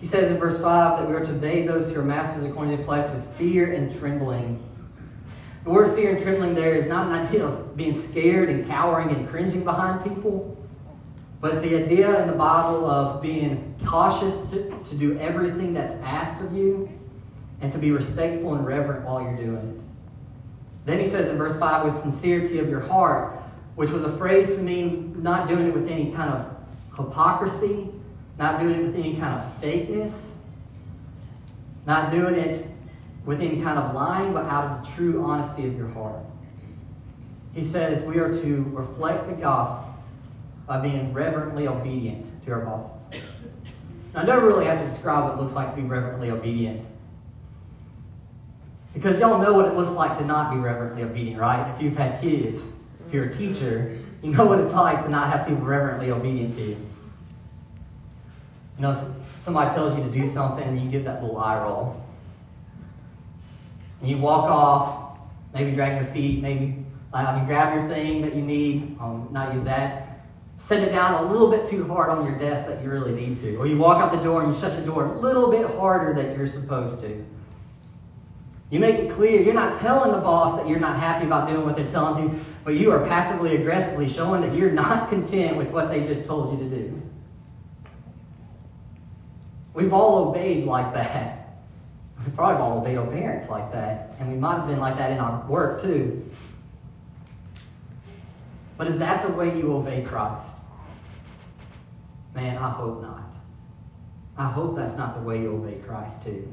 He 0.00 0.06
says 0.06 0.30
in 0.30 0.38
verse 0.38 0.58
5 0.58 0.98
that 0.98 1.06
we 1.06 1.14
are 1.14 1.22
to 1.22 1.32
obey 1.32 1.66
those 1.66 1.92
who 1.92 2.00
are 2.00 2.04
masters 2.04 2.42
according 2.44 2.70
to 2.72 2.78
the 2.78 2.84
flesh 2.84 3.12
with 3.14 3.26
fear 3.36 3.74
and 3.74 3.94
trembling. 3.94 4.62
The 5.64 5.70
word 5.70 5.94
fear 5.94 6.14
and 6.14 6.22
trembling 6.22 6.54
there 6.54 6.74
is 6.74 6.86
not 6.86 7.08
an 7.08 7.26
idea 7.26 7.44
of 7.44 7.76
being 7.76 8.00
scared 8.00 8.48
and 8.48 8.66
cowering 8.66 9.10
and 9.10 9.28
cringing 9.28 9.62
behind 9.62 10.02
people, 10.04 10.56
but 11.42 11.52
it's 11.52 11.62
the 11.62 11.76
idea 11.76 12.22
in 12.22 12.28
the 12.28 12.36
Bible 12.36 12.86
of 12.86 13.20
being 13.20 13.74
cautious 13.84 14.48
to, 14.52 14.70
to 14.84 14.94
do 14.96 15.18
everything 15.18 15.74
that's 15.74 15.94
asked 16.02 16.42
of 16.42 16.54
you 16.54 16.88
and 17.60 17.70
to 17.72 17.78
be 17.78 17.90
respectful 17.90 18.54
and 18.54 18.64
reverent 18.64 19.04
while 19.04 19.20
you're 19.20 19.36
doing 19.36 19.56
it. 19.56 19.82
Then 20.86 20.98
he 20.98 21.08
says 21.08 21.28
in 21.28 21.36
verse 21.36 21.58
5, 21.58 21.84
with 21.84 21.94
sincerity 21.94 22.58
of 22.58 22.70
your 22.70 22.80
heart, 22.80 23.35
which 23.76 23.90
was 23.90 24.02
a 24.02 24.16
phrase 24.16 24.56
to 24.56 24.62
mean 24.62 25.22
not 25.22 25.48
doing 25.48 25.68
it 25.68 25.74
with 25.74 25.88
any 25.88 26.10
kind 26.12 26.30
of 26.30 26.56
hypocrisy 26.96 27.88
not 28.38 28.60
doing 28.60 28.74
it 28.74 28.82
with 28.82 28.96
any 28.96 29.16
kind 29.16 29.40
of 29.40 29.60
fakeness, 29.60 30.34
not 31.86 32.10
doing 32.10 32.34
it 32.34 32.66
with 33.24 33.40
any 33.40 33.60
kind 33.62 33.78
of 33.78 33.94
lying, 33.94 34.32
but 34.32 34.44
out 34.46 34.64
of 34.64 34.82
the 34.82 34.92
true 34.92 35.24
honesty 35.24 35.66
of 35.66 35.76
your 35.76 35.88
heart. 35.88 36.20
He 37.54 37.64
says 37.64 38.02
we 38.04 38.18
are 38.18 38.32
to 38.32 38.66
reflect 38.72 39.26
the 39.28 39.34
gospel 39.34 39.94
by 40.66 40.80
being 40.80 41.12
reverently 41.12 41.66
obedient 41.66 42.26
to 42.44 42.52
our 42.52 42.60
bosses. 42.60 43.20
Now, 44.14 44.22
I 44.22 44.24
don't 44.26 44.44
really 44.44 44.66
have 44.66 44.80
to 44.80 44.84
describe 44.84 45.24
what 45.24 45.34
it 45.34 45.40
looks 45.40 45.54
like 45.54 45.74
to 45.74 45.80
be 45.80 45.86
reverently 45.86 46.30
obedient. 46.30 46.86
Because 48.92 49.18
y'all 49.18 49.40
know 49.40 49.52
what 49.52 49.66
it 49.66 49.74
looks 49.74 49.92
like 49.92 50.18
to 50.18 50.24
not 50.24 50.52
be 50.52 50.58
reverently 50.58 51.02
obedient, 51.02 51.40
right? 51.40 51.70
If 51.74 51.80
you've 51.80 51.96
had 51.96 52.20
kids, 52.20 52.72
if 53.06 53.14
you're 53.14 53.24
a 53.24 53.32
teacher, 53.32 53.98
you 54.22 54.32
know 54.32 54.46
what 54.46 54.58
it's 54.58 54.74
like 54.74 55.04
to 55.04 55.10
not 55.10 55.30
have 55.30 55.46
people 55.46 55.64
reverently 55.64 56.10
obedient 56.10 56.54
to 56.54 56.62
you. 56.62 56.76
You 58.76 58.82
know, 58.82 59.14
somebody 59.38 59.74
tells 59.74 59.96
you 59.96 60.04
to 60.04 60.10
do 60.10 60.26
something, 60.26 60.66
and 60.66 60.80
you 60.80 60.90
give 60.90 61.04
that 61.04 61.22
little 61.22 61.38
eye 61.38 61.62
roll. 61.62 62.02
And 64.00 64.10
you 64.10 64.18
walk 64.18 64.50
off, 64.50 65.18
maybe 65.54 65.72
drag 65.74 66.02
your 66.02 66.12
feet, 66.12 66.42
maybe 66.42 66.84
I 67.12 67.36
mean, 67.36 67.46
grab 67.46 67.74
your 67.74 67.88
thing 67.88 68.22
that 68.22 68.34
you 68.34 68.42
need, 68.42 68.96
um, 69.00 69.28
not 69.30 69.54
use 69.54 69.62
that. 69.64 70.20
Set 70.56 70.82
it 70.82 70.90
down 70.90 71.24
a 71.24 71.30
little 71.30 71.50
bit 71.50 71.66
too 71.66 71.86
hard 71.86 72.10
on 72.10 72.26
your 72.26 72.38
desk 72.38 72.66
that 72.68 72.82
you 72.82 72.90
really 72.90 73.12
need 73.12 73.36
to. 73.38 73.56
Or 73.56 73.66
you 73.66 73.78
walk 73.78 74.02
out 74.02 74.10
the 74.10 74.22
door 74.22 74.42
and 74.42 74.54
you 74.54 74.60
shut 74.60 74.76
the 74.76 74.84
door 74.84 75.04
a 75.06 75.18
little 75.18 75.50
bit 75.50 75.66
harder 75.76 76.14
than 76.14 76.36
you're 76.36 76.46
supposed 76.46 77.00
to. 77.00 77.24
You 78.70 78.80
make 78.80 78.96
it 78.96 79.10
clear 79.12 79.40
you're 79.42 79.54
not 79.54 79.80
telling 79.80 80.10
the 80.12 80.18
boss 80.18 80.58
that 80.58 80.68
you're 80.68 80.80
not 80.80 80.98
happy 80.98 81.26
about 81.26 81.48
doing 81.48 81.64
what 81.64 81.76
they're 81.76 81.88
telling 81.88 82.24
you, 82.24 82.40
but 82.64 82.74
you 82.74 82.90
are 82.90 83.06
passively 83.06 83.56
aggressively 83.56 84.08
showing 84.08 84.42
that 84.42 84.52
you're 84.54 84.72
not 84.72 85.08
content 85.10 85.56
with 85.56 85.70
what 85.70 85.88
they 85.88 86.00
just 86.06 86.26
told 86.26 86.52
you 86.52 86.68
to 86.68 86.76
do. 86.76 87.02
We've 89.72 89.92
all 89.92 90.30
obeyed 90.30 90.64
like 90.64 90.94
that. 90.94 91.58
We 92.24 92.32
probably 92.32 92.62
all 92.62 92.78
obeyed 92.78 92.96
our 92.96 93.06
parents 93.06 93.48
like 93.48 93.70
that. 93.72 94.14
And 94.18 94.32
we 94.32 94.38
might 94.38 94.56
have 94.56 94.66
been 94.66 94.80
like 94.80 94.96
that 94.96 95.12
in 95.12 95.18
our 95.18 95.46
work 95.46 95.80
too. 95.80 96.28
But 98.76 98.88
is 98.88 98.98
that 98.98 99.26
the 99.26 99.32
way 99.32 99.56
you 99.56 99.72
obey 99.72 100.02
Christ? 100.02 100.56
Man, 102.34 102.56
I 102.56 102.70
hope 102.70 103.00
not. 103.00 103.30
I 104.36 104.50
hope 104.50 104.76
that's 104.76 104.96
not 104.96 105.14
the 105.14 105.22
way 105.22 105.40
you 105.40 105.54
obey 105.54 105.78
Christ 105.86 106.24
too. 106.24 106.48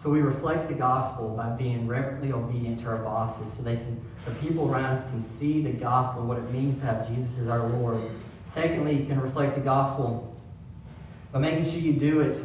So 0.00 0.08
we 0.08 0.22
reflect 0.22 0.68
the 0.68 0.74
gospel 0.74 1.36
by 1.36 1.50
being 1.50 1.86
reverently 1.86 2.32
obedient 2.32 2.80
to 2.80 2.86
our 2.86 2.96
bosses 2.96 3.52
so 3.52 3.62
they 3.62 3.76
can 3.76 4.00
the 4.24 4.30
people 4.32 4.70
around 4.70 4.96
us 4.96 5.04
can 5.10 5.20
see 5.20 5.62
the 5.62 5.72
gospel, 5.72 6.20
and 6.20 6.28
what 6.28 6.38
it 6.38 6.50
means 6.50 6.80
to 6.80 6.86
have 6.86 7.08
Jesus 7.08 7.38
as 7.38 7.48
our 7.48 7.68
Lord. 7.68 8.02
Secondly, 8.46 8.94
you 8.94 9.06
can 9.06 9.20
reflect 9.20 9.54
the 9.54 9.60
gospel 9.60 10.34
by 11.32 11.38
making 11.38 11.64
sure 11.64 11.80
you 11.80 11.94
do 11.94 12.20
it 12.20 12.38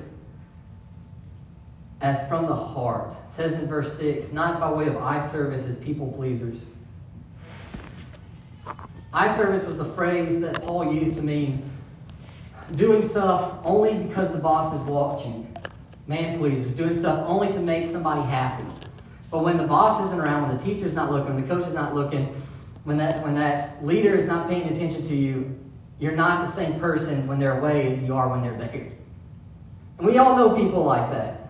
as 2.02 2.28
from 2.28 2.46
the 2.46 2.56
heart. 2.56 3.12
It 3.12 3.32
says 3.32 3.54
in 3.54 3.68
verse 3.68 3.98
6, 3.98 4.32
not 4.32 4.60
by 4.60 4.72
way 4.72 4.88
of 4.88 4.98
eye 4.98 5.26
service 5.26 5.66
as 5.66 5.76
people 5.78 6.12
pleasers. 6.14 6.64
Eye 9.14 9.34
service 9.36 9.66
was 9.66 9.78
the 9.78 9.86
phrase 9.86 10.42
that 10.42 10.62
Paul 10.62 10.94
used 10.94 11.16
to 11.16 11.22
mean 11.22 11.70
doing 12.76 13.08
stuff 13.08 13.60
only 13.64 14.02
because 14.04 14.32
the 14.32 14.40
boss 14.40 14.74
is 14.76 14.82
watching. 14.88 15.45
Man 16.08 16.38
pleasers, 16.38 16.74
doing 16.74 16.96
stuff 16.96 17.26
only 17.28 17.52
to 17.54 17.60
make 17.60 17.88
somebody 17.88 18.22
happy. 18.22 18.66
But 19.32 19.44
when 19.44 19.58
the 19.58 19.66
boss 19.66 20.06
isn't 20.06 20.20
around, 20.20 20.48
when 20.48 20.58
the 20.58 20.64
teacher's 20.64 20.94
not 20.94 21.12
looking, 21.12 21.34
when 21.34 21.48
the 21.48 21.56
coach 21.56 21.68
is 21.68 21.74
not 21.74 21.96
looking, 21.96 22.28
when 22.84 22.98
that, 22.98 23.24
when 23.24 23.36
that 23.36 23.84
leader 23.84 24.16
is 24.16 24.28
not 24.28 24.48
paying 24.48 24.72
attention 24.72 25.02
to 25.02 25.16
you, 25.16 25.60
you're 26.00 26.16
not 26.16 26.46
the 26.46 26.52
same 26.52 26.80
person 26.80 27.26
when 27.26 27.40
they're 27.40 27.58
away 27.58 27.92
as 27.92 28.04
you 28.04 28.16
are 28.16 28.30
when 28.30 28.42
they're 28.42 28.58
there. 28.58 28.92
And 29.98 30.08
we 30.08 30.18
all 30.18 30.36
know 30.36 30.56
people 30.56 30.84
like 30.84 31.10
that. 31.12 31.50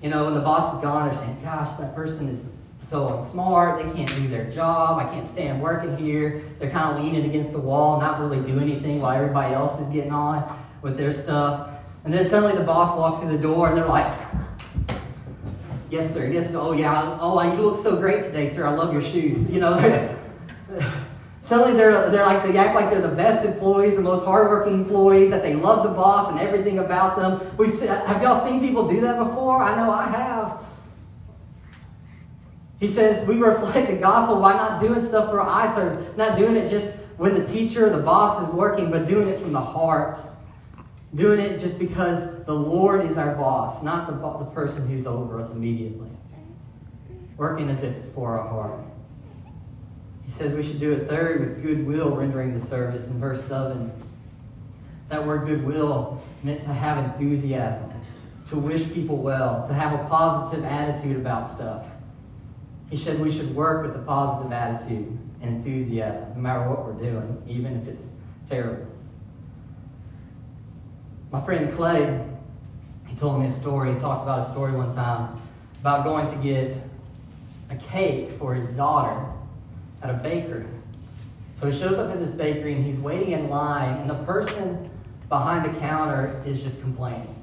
You 0.00 0.10
know, 0.10 0.26
when 0.26 0.34
the 0.34 0.40
boss 0.40 0.76
is 0.76 0.82
gone, 0.82 1.08
they're 1.08 1.18
saying, 1.18 1.38
gosh, 1.42 1.76
that 1.78 1.94
person 1.94 2.28
is 2.28 2.46
so 2.82 3.20
smart, 3.22 3.82
they 3.82 3.90
can't 3.92 4.14
do 4.14 4.28
their 4.28 4.50
job, 4.50 4.98
I 4.98 5.04
can't 5.12 5.26
stand 5.26 5.62
working 5.62 5.96
here. 5.96 6.42
They're 6.58 6.70
kind 6.70 6.96
of 6.96 7.02
leaning 7.02 7.28
against 7.28 7.52
the 7.52 7.58
wall, 7.58 8.00
not 8.00 8.20
really 8.20 8.40
doing 8.40 8.70
anything 8.70 9.00
while 9.00 9.16
everybody 9.16 9.54
else 9.54 9.80
is 9.80 9.88
getting 9.88 10.12
on 10.12 10.58
with 10.82 10.98
their 10.98 11.12
stuff. 11.12 11.70
And 12.04 12.12
then 12.12 12.28
suddenly 12.28 12.56
the 12.56 12.64
boss 12.64 12.96
walks 12.98 13.20
through 13.20 13.36
the 13.36 13.42
door 13.42 13.68
and 13.68 13.76
they're 13.76 13.86
like, 13.86 14.12
Yes, 15.94 16.12
sir. 16.12 16.26
Yes. 16.26 16.52
Oh, 16.56 16.72
yeah. 16.72 17.16
Oh, 17.20 17.40
you 17.40 17.62
look 17.62 17.80
so 17.80 17.96
great 17.96 18.24
today, 18.24 18.48
sir. 18.48 18.66
I 18.66 18.70
love 18.70 18.92
your 18.92 19.00
shoes. 19.00 19.48
You 19.48 19.60
know, 19.60 19.78
suddenly 21.42 21.74
they're, 21.74 22.10
they're 22.10 22.26
like, 22.26 22.42
they 22.42 22.58
act 22.58 22.74
like 22.74 22.90
they're 22.90 23.00
the 23.00 23.14
best 23.14 23.46
employees, 23.46 23.94
the 23.94 24.02
most 24.02 24.24
hardworking 24.24 24.74
employees, 24.74 25.30
that 25.30 25.44
they 25.44 25.54
love 25.54 25.84
the 25.84 25.94
boss 25.94 26.32
and 26.32 26.40
everything 26.40 26.80
about 26.80 27.16
them. 27.16 27.56
We've 27.56 27.72
seen, 27.72 27.86
have 27.86 28.20
y'all 28.20 28.44
seen 28.44 28.58
people 28.58 28.88
do 28.88 29.00
that 29.02 29.18
before? 29.22 29.62
I 29.62 29.76
know 29.76 29.92
I 29.92 30.06
have. 30.08 30.64
He 32.80 32.88
says 32.88 33.24
we 33.28 33.36
reflect 33.36 33.88
the 33.88 33.96
gospel 33.96 34.40
by 34.40 34.54
not 34.54 34.80
doing 34.80 35.00
stuff 35.06 35.30
for 35.30 35.40
eye 35.40 35.72
service, 35.76 36.04
not 36.16 36.36
doing 36.36 36.56
it 36.56 36.70
just 36.70 36.96
when 37.18 37.34
the 37.34 37.46
teacher 37.46 37.86
or 37.86 37.90
the 37.90 38.02
boss 38.02 38.48
is 38.48 38.52
working, 38.52 38.90
but 38.90 39.06
doing 39.06 39.28
it 39.28 39.40
from 39.40 39.52
the 39.52 39.60
heart. 39.60 40.18
Doing 41.14 41.38
it 41.38 41.60
just 41.60 41.78
because 41.78 42.44
the 42.44 42.54
Lord 42.54 43.04
is 43.04 43.16
our 43.18 43.36
boss, 43.36 43.82
not 43.84 44.08
the, 44.08 44.44
the 44.44 44.50
person 44.50 44.88
who's 44.88 45.06
over 45.06 45.38
us 45.38 45.50
immediately. 45.50 46.10
Working 47.36 47.70
as 47.70 47.82
if 47.82 47.94
it's 47.96 48.08
for 48.08 48.36
our 48.36 48.48
heart. 48.48 48.80
He 50.24 50.32
says 50.32 50.52
we 50.54 50.62
should 50.62 50.80
do 50.80 50.90
it 50.90 51.08
third 51.08 51.40
with 51.40 51.62
goodwill, 51.62 52.16
rendering 52.16 52.52
the 52.54 52.60
service 52.60 53.06
in 53.06 53.20
verse 53.20 53.44
7. 53.44 53.92
That 55.08 55.24
word 55.24 55.46
goodwill 55.46 56.22
meant 56.42 56.62
to 56.62 56.72
have 56.72 56.98
enthusiasm, 57.04 57.92
to 58.48 58.56
wish 58.56 58.90
people 58.92 59.18
well, 59.18 59.66
to 59.68 59.74
have 59.74 59.92
a 59.92 60.04
positive 60.08 60.64
attitude 60.64 61.16
about 61.16 61.48
stuff. 61.48 61.86
He 62.90 62.96
said 62.96 63.20
we 63.20 63.30
should 63.30 63.54
work 63.54 63.86
with 63.86 63.94
a 63.94 64.04
positive 64.04 64.52
attitude 64.52 65.18
and 65.40 65.56
enthusiasm, 65.56 66.34
no 66.34 66.40
matter 66.40 66.68
what 66.68 66.84
we're 66.84 66.92
doing, 67.00 67.42
even 67.46 67.76
if 67.80 67.86
it's 67.86 68.10
terrible. 68.48 68.93
My 71.34 71.40
friend 71.40 71.74
Clay, 71.74 72.24
he 73.08 73.16
told 73.16 73.40
me 73.40 73.48
a 73.48 73.50
story. 73.50 73.92
He 73.92 73.98
talked 73.98 74.22
about 74.22 74.46
a 74.46 74.52
story 74.52 74.70
one 74.70 74.94
time 74.94 75.36
about 75.80 76.04
going 76.04 76.30
to 76.30 76.36
get 76.36 76.78
a 77.70 77.74
cake 77.74 78.30
for 78.38 78.54
his 78.54 78.64
daughter 78.76 79.20
at 80.00 80.10
a 80.10 80.12
bakery. 80.12 80.64
So 81.58 81.68
he 81.68 81.76
shows 81.76 81.98
up 81.98 82.12
at 82.12 82.20
this 82.20 82.30
bakery 82.30 82.74
and 82.74 82.84
he's 82.84 83.00
waiting 83.00 83.32
in 83.32 83.50
line, 83.50 83.96
and 83.96 84.08
the 84.08 84.14
person 84.22 84.88
behind 85.28 85.64
the 85.64 85.76
counter 85.80 86.40
is 86.46 86.62
just 86.62 86.80
complaining. 86.80 87.34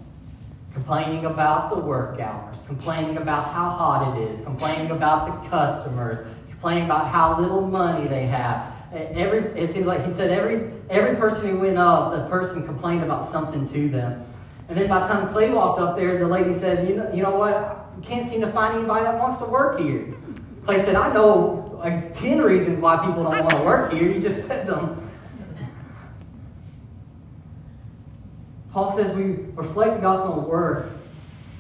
Complaining 0.74 1.26
about 1.26 1.76
the 1.76 1.82
work 1.82 2.18
hours, 2.22 2.60
complaining 2.68 3.18
about 3.18 3.50
how 3.50 3.72
hot 3.72 4.16
it 4.16 4.22
is, 4.22 4.40
complaining 4.40 4.92
about 4.92 5.44
the 5.44 5.50
customers, 5.50 6.26
complaining 6.50 6.86
about 6.86 7.10
how 7.10 7.38
little 7.38 7.68
money 7.68 8.08
they 8.08 8.26
have, 8.26 8.71
every 8.94 9.40
it 9.60 9.70
seems 9.70 9.86
like 9.86 10.06
he 10.06 10.12
said 10.12 10.32
every 10.32 10.72
every 10.90 11.16
person 11.16 11.50
who 11.50 11.60
went 11.60 11.78
up, 11.78 12.14
the 12.14 12.28
person 12.28 12.66
complained 12.66 13.04
about 13.04 13.26
something 13.26 13.66
to 13.68 13.90
them. 13.90 14.24
And 14.70 14.78
then 14.78 14.88
by 14.88 15.00
the 15.00 15.08
time 15.08 15.28
Clay 15.30 15.52
walked 15.52 15.80
up 15.80 15.98
there, 15.98 16.18
the 16.18 16.28
lady 16.28 16.54
says, 16.54 16.88
"You 16.88 16.96
know, 16.98 17.14
you 17.14 17.24
know 17.24 17.36
what? 17.36 17.88
You 17.98 18.04
can't 18.04 18.30
seem 18.30 18.42
to 18.42 18.52
find 18.52 18.78
anybody 18.78 19.04
that 19.04 19.20
wants 19.20 19.40
to 19.40 19.46
work 19.46 19.80
here." 19.80 20.14
Clay 20.66 20.84
said, 20.84 20.96
"I 20.96 21.14
know 21.14 21.80
like 21.84 22.14
ten 22.18 22.42
reasons 22.42 22.80
why 22.80 22.98
people 23.06 23.24
don't 23.24 23.44
want 23.44 23.58
to 23.58 23.64
work 23.64 23.92
here. 23.92 24.10
You 24.10 24.22
just 24.22 24.48
said 24.48 24.68
them." 24.68 24.98
Paul 28.72 28.96
says 28.96 29.14
we 29.16 29.36
reflect 29.56 29.96
the 29.96 30.02
gospel 30.02 30.40
and 30.40 30.48
work 30.48 30.92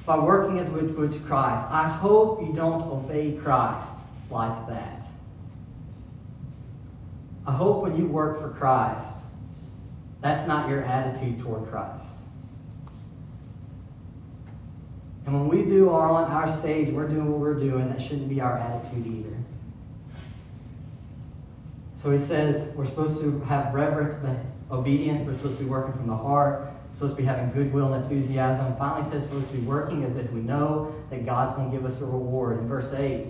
by 0.05 0.17
working 0.17 0.59
as 0.59 0.69
we 0.69 0.81
would 0.81 1.11
to 1.11 1.19
Christ. 1.19 1.67
I 1.69 1.87
hope 1.87 2.41
you 2.41 2.53
don't 2.53 2.83
obey 2.83 3.37
Christ 3.43 3.97
like 4.29 4.67
that. 4.67 5.05
I 7.45 7.51
hope 7.51 7.81
when 7.81 7.97
you 7.97 8.05
work 8.05 8.39
for 8.39 8.49
Christ, 8.49 9.25
that's 10.21 10.47
not 10.47 10.69
your 10.69 10.83
attitude 10.83 11.39
toward 11.39 11.69
Christ. 11.69 12.05
And 15.25 15.33
when 15.35 15.47
we 15.47 15.65
do 15.65 15.89
our 15.89 16.09
on 16.09 16.31
our 16.31 16.51
stage, 16.59 16.89
we're 16.89 17.07
doing 17.07 17.31
what 17.31 17.39
we're 17.39 17.59
doing, 17.59 17.89
that 17.89 18.01
shouldn't 18.01 18.29
be 18.29 18.41
our 18.41 18.57
attitude 18.57 19.05
either. 19.05 19.37
So 22.01 22.11
he 22.11 22.17
says 22.17 22.73
we're 22.75 22.85
supposed 22.85 23.21
to 23.21 23.39
have 23.41 23.73
reverent 23.73 24.15
obedience, 24.71 25.25
we're 25.25 25.35
supposed 25.37 25.57
to 25.57 25.63
be 25.63 25.69
working 25.69 25.93
from 25.93 26.07
the 26.07 26.15
heart, 26.15 26.61
we're 26.61 26.93
supposed 26.95 27.15
to 27.15 27.21
be 27.21 27.25
having 27.25 27.51
goodwill 27.51 27.93
and 27.93 28.03
enthusiasm. 28.03 28.75
Finally 28.77 29.09
says 29.09 29.21
we're 29.23 29.39
supposed 29.41 29.51
to 29.51 29.57
be 29.57 29.63
working 29.63 30.03
as 30.03 30.15
if 30.15 30.31
we 30.31 30.41
know 30.41 30.95
that 31.11 31.25
God's 31.25 31.55
going 31.55 31.71
to 31.71 31.77
give 31.77 31.85
us 31.85 32.01
a 32.01 32.05
reward. 32.05 32.59
In 32.59 32.67
verse 32.67 32.91
8, 32.93 33.27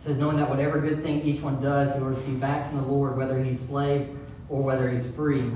says, 0.00 0.18
knowing 0.18 0.36
that 0.36 0.48
whatever 0.48 0.78
good 0.78 1.02
thing 1.02 1.20
each 1.22 1.40
one 1.40 1.60
does, 1.60 1.92
he 1.92 2.00
will 2.00 2.08
receive 2.08 2.38
back 2.40 2.68
from 2.68 2.80
the 2.80 2.86
Lord, 2.86 3.16
whether 3.16 3.42
he's 3.42 3.60
slave 3.60 4.08
or 4.48 4.62
whether 4.62 4.88
he's 4.88 5.06
free. 5.10 5.50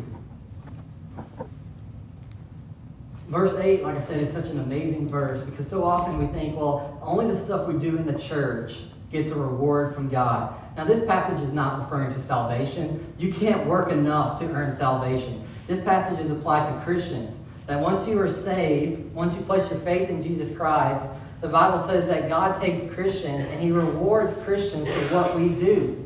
Verse 3.28 3.54
8, 3.54 3.84
like 3.84 3.96
I 3.96 4.00
said, 4.00 4.20
is 4.20 4.32
such 4.32 4.46
an 4.46 4.58
amazing 4.58 5.08
verse 5.08 5.40
because 5.42 5.68
so 5.68 5.84
often 5.84 6.18
we 6.18 6.26
think, 6.36 6.56
well, 6.56 6.98
only 7.00 7.28
the 7.28 7.36
stuff 7.36 7.68
we 7.68 7.78
do 7.78 7.96
in 7.96 8.04
the 8.04 8.18
church 8.18 8.80
gets 9.12 9.30
a 9.30 9.36
reward 9.36 9.94
from 9.94 10.08
God. 10.08 10.52
Now, 10.76 10.84
this 10.84 11.04
passage 11.04 11.40
is 11.40 11.52
not 11.52 11.80
referring 11.80 12.10
to 12.12 12.18
salvation. 12.18 13.14
You 13.18 13.32
can't 13.32 13.66
work 13.66 13.92
enough 13.92 14.40
to 14.40 14.46
earn 14.50 14.72
salvation. 14.72 15.44
This 15.68 15.80
passage 15.82 16.18
is 16.18 16.30
applied 16.30 16.66
to 16.66 16.84
Christians. 16.84 17.36
That 17.66 17.80
once 17.80 18.08
you 18.08 18.20
are 18.20 18.28
saved, 18.28 19.14
once 19.14 19.36
you 19.36 19.42
place 19.42 19.70
your 19.70 19.78
faith 19.80 20.10
in 20.10 20.20
Jesus 20.20 20.56
Christ, 20.56 21.06
the 21.40 21.48
Bible 21.48 21.78
says 21.78 22.06
that 22.06 22.28
God 22.28 22.60
takes 22.60 22.82
Christians 22.94 23.48
and 23.50 23.60
He 23.62 23.72
rewards 23.72 24.34
Christians 24.44 24.88
for 24.88 25.14
what 25.14 25.36
we 25.36 25.48
do. 25.48 25.96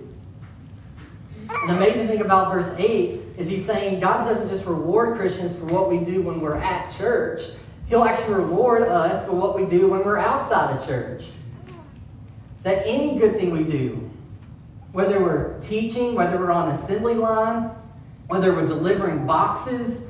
The 1.48 1.76
amazing 1.76 2.06
thing 2.06 2.20
about 2.20 2.52
verse 2.52 2.72
8 2.78 3.20
is 3.36 3.48
He's 3.48 3.64
saying 3.64 4.00
God 4.00 4.24
doesn't 4.24 4.48
just 4.48 4.64
reward 4.64 5.16
Christians 5.18 5.54
for 5.56 5.64
what 5.66 5.88
we 5.88 5.98
do 5.98 6.22
when 6.22 6.40
we're 6.40 6.56
at 6.56 6.94
church, 6.96 7.40
He'll 7.86 8.04
actually 8.04 8.34
reward 8.34 8.82
us 8.82 9.26
for 9.26 9.32
what 9.32 9.56
we 9.56 9.66
do 9.66 9.88
when 9.88 10.04
we're 10.04 10.18
outside 10.18 10.76
of 10.76 10.86
church. 10.86 11.24
That 12.62 12.82
any 12.86 13.18
good 13.18 13.36
thing 13.36 13.50
we 13.50 13.62
do, 13.62 14.10
whether 14.92 15.20
we're 15.20 15.58
teaching, 15.60 16.14
whether 16.14 16.38
we're 16.38 16.50
on 16.50 16.70
assembly 16.70 17.14
line, 17.14 17.70
whether 18.28 18.54
we're 18.54 18.66
delivering 18.66 19.26
boxes, 19.26 20.08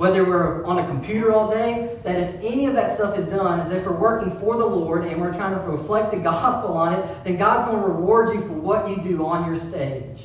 whether 0.00 0.24
we're 0.24 0.64
on 0.64 0.78
a 0.78 0.86
computer 0.86 1.30
all 1.30 1.50
day, 1.50 1.94
that 2.04 2.16
if 2.16 2.36
any 2.36 2.64
of 2.64 2.72
that 2.72 2.96
stuff 2.96 3.18
is 3.18 3.26
done 3.26 3.60
as 3.60 3.70
if 3.70 3.84
we're 3.84 3.92
working 3.92 4.30
for 4.40 4.56
the 4.56 4.64
Lord 4.64 5.04
and 5.04 5.20
we're 5.20 5.34
trying 5.34 5.52
to 5.52 5.60
reflect 5.60 6.10
the 6.10 6.16
gospel 6.16 6.72
on 6.72 6.94
it, 6.94 7.06
then 7.22 7.36
God's 7.36 7.70
going 7.70 7.82
to 7.82 7.86
reward 7.86 8.34
you 8.34 8.40
for 8.40 8.54
what 8.54 8.88
you 8.88 8.96
do 9.02 9.26
on 9.26 9.44
your 9.44 9.58
stage. 9.58 10.22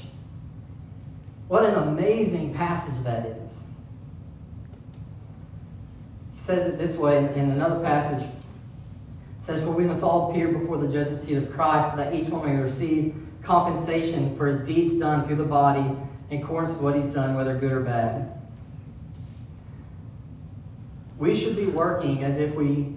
What 1.50 1.66
an 1.66 1.76
amazing 1.76 2.54
passage 2.54 3.04
that 3.04 3.26
is. 3.26 3.60
He 6.36 6.40
says 6.40 6.74
it 6.74 6.78
this 6.78 6.96
way 6.96 7.18
in 7.36 7.52
another 7.52 7.84
passage. 7.84 8.26
It 8.26 9.44
says, 9.44 9.62
For 9.62 9.72
we 9.72 9.84
must 9.84 10.04
all 10.04 10.32
appear 10.32 10.48
before 10.48 10.78
the 10.78 10.88
judgment 10.88 11.20
seat 11.20 11.36
of 11.36 11.52
Christ, 11.52 11.92
so 11.92 11.98
that 11.98 12.16
each 12.16 12.30
one 12.30 12.46
may 12.46 12.62
receive 12.62 13.14
compensation 13.44 14.38
for 14.38 14.48
his 14.48 14.62
deeds 14.62 14.98
done 14.98 15.28
through 15.28 15.36
the 15.36 15.44
body 15.44 15.98
in 16.30 16.42
accordance 16.42 16.72
with 16.76 16.82
what 16.82 16.96
he's 16.96 17.14
done, 17.14 17.36
whether 17.36 17.58
good 17.58 17.74
or 17.74 17.82
bad. 17.82 18.35
We 21.18 21.36
should 21.36 21.56
be 21.56 21.66
working 21.68 22.24
as 22.24 22.38
if 22.38 22.56
we 22.56 22.94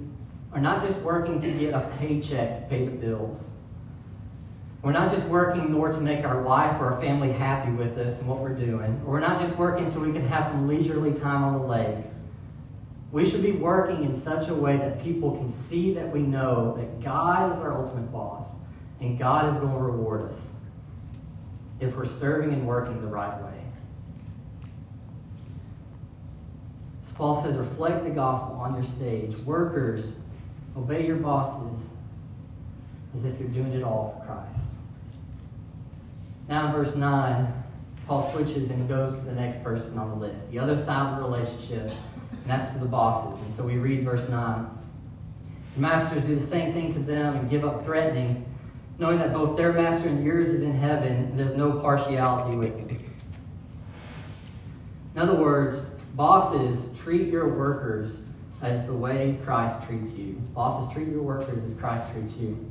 are 0.53 0.61
not 0.61 0.83
just 0.83 0.99
working 1.01 1.41
to 1.41 1.51
get 1.53 1.75
a 1.75 1.91
paycheck 1.99 2.63
to 2.63 2.67
pay 2.69 2.85
the 2.85 2.91
bills. 2.91 3.45
We're 4.83 4.93
not 4.93 5.11
just 5.11 5.27
working 5.27 5.67
in 5.67 5.75
order 5.75 5.95
to 5.95 6.01
make 6.01 6.25
our 6.25 6.41
wife 6.41 6.81
or 6.81 6.93
our 6.93 7.01
family 7.01 7.33
happy 7.33 7.73
with 7.73 7.99
us 7.99 8.21
and 8.21 8.29
what 8.29 8.39
we're 8.39 8.55
doing. 8.55 9.01
Or 9.05 9.13
we're 9.13 9.21
not 9.21 9.41
just 9.41 9.57
working 9.57 9.91
so 9.91 10.01
we 10.01 10.13
can 10.13 10.27
have 10.27 10.45
some 10.45 10.69
leisurely 10.69 11.13
time 11.13 11.43
on 11.43 11.55
the 11.55 11.67
lake. 11.67 12.05
We 13.11 13.29
should 13.29 13.43
be 13.43 13.53
working 13.53 14.05
in 14.05 14.15
such 14.15 14.49
a 14.49 14.55
way 14.55 14.77
that 14.77 15.03
people 15.03 15.37
can 15.37 15.49
see 15.49 15.95
that 15.95 16.11
we 16.11 16.21
know 16.21 16.77
that 16.77 17.01
God 17.03 17.53
is 17.53 17.59
our 17.61 17.73
ultimate 17.73 18.13
boss 18.13 18.51
and 19.01 19.19
God 19.19 19.49
is 19.49 19.55
going 19.61 19.73
to 19.73 19.79
reward 19.79 20.23
us 20.23 20.51
if 21.81 21.97
we're 21.97 22.05
serving 22.05 22.53
and 22.53 22.67
working 22.67 23.01
the 23.01 23.07
right 23.07 23.43
way. 23.43 23.63
So 27.05 27.08
Paul 27.19 27.43
says, 27.43 27.57
reflect 27.57 28.05
the 28.05 28.11
gospel 28.11 28.55
on 28.61 28.75
your 28.75 28.85
stage. 28.85 29.37
Workers, 29.41 30.13
obey 30.77 31.05
your 31.05 31.17
bosses 31.17 31.95
as 33.13 33.25
if 33.25 33.41
you're 33.41 33.49
doing 33.49 33.73
it 33.73 33.83
all 33.83 34.17
for 34.17 34.27
Christ. 34.33 34.61
Now 36.49 36.69
in 36.69 36.73
verse 36.73 36.95
9, 36.95 37.53
Paul 38.07 38.31
switches 38.31 38.71
and 38.71 38.89
goes 38.89 39.19
to 39.19 39.25
the 39.25 39.35
next 39.35 39.65
person 39.65 39.99
on 39.99 40.11
the 40.11 40.15
list, 40.15 40.49
the 40.53 40.61
other 40.61 40.77
side 40.77 41.13
of 41.13 41.17
the 41.17 41.29
relationship 41.29 41.93
and 42.31 42.47
that's 42.47 42.73
to 42.73 42.79
the 42.79 42.87
bosses. 42.87 43.41
And 43.43 43.53
so 43.53 43.65
we 43.65 43.79
read 43.79 44.05
verse 44.05 44.29
9. 44.29 44.71
The 45.75 45.81
masters 45.81 46.23
do 46.23 46.37
the 46.37 46.41
same 46.41 46.73
thing 46.73 46.93
to 46.93 47.01
them 47.01 47.35
and 47.35 47.51
give 47.51 47.65
up 47.65 47.85
threatening, 47.85 48.47
knowing 49.01 49.19
that 49.19 49.33
both 49.33 49.57
their 49.57 49.73
master 49.73 50.09
and 50.09 50.25
yours 50.25 50.49
is 50.49 50.63
in 50.63 50.73
heaven, 50.73 51.13
and 51.13 51.39
there's 51.39 51.57
no 51.57 51.81
partiality 51.81 52.57
with 52.57 52.79
you. 52.79 53.01
In 55.17 55.21
other 55.21 55.35
words, 55.35 55.87
bosses 56.15 56.88
treat 57.09 57.29
your 57.29 57.49
workers 57.49 58.21
as 58.61 58.85
the 58.85 58.93
way 58.93 59.39
Christ 59.43 59.83
treats 59.85 60.13
you. 60.13 60.35
Bosses 60.55 60.93
treat 60.93 61.09
your 61.09 61.23
workers 61.23 61.65
as 61.65 61.73
Christ 61.73 62.13
treats 62.13 62.37
you. 62.37 62.71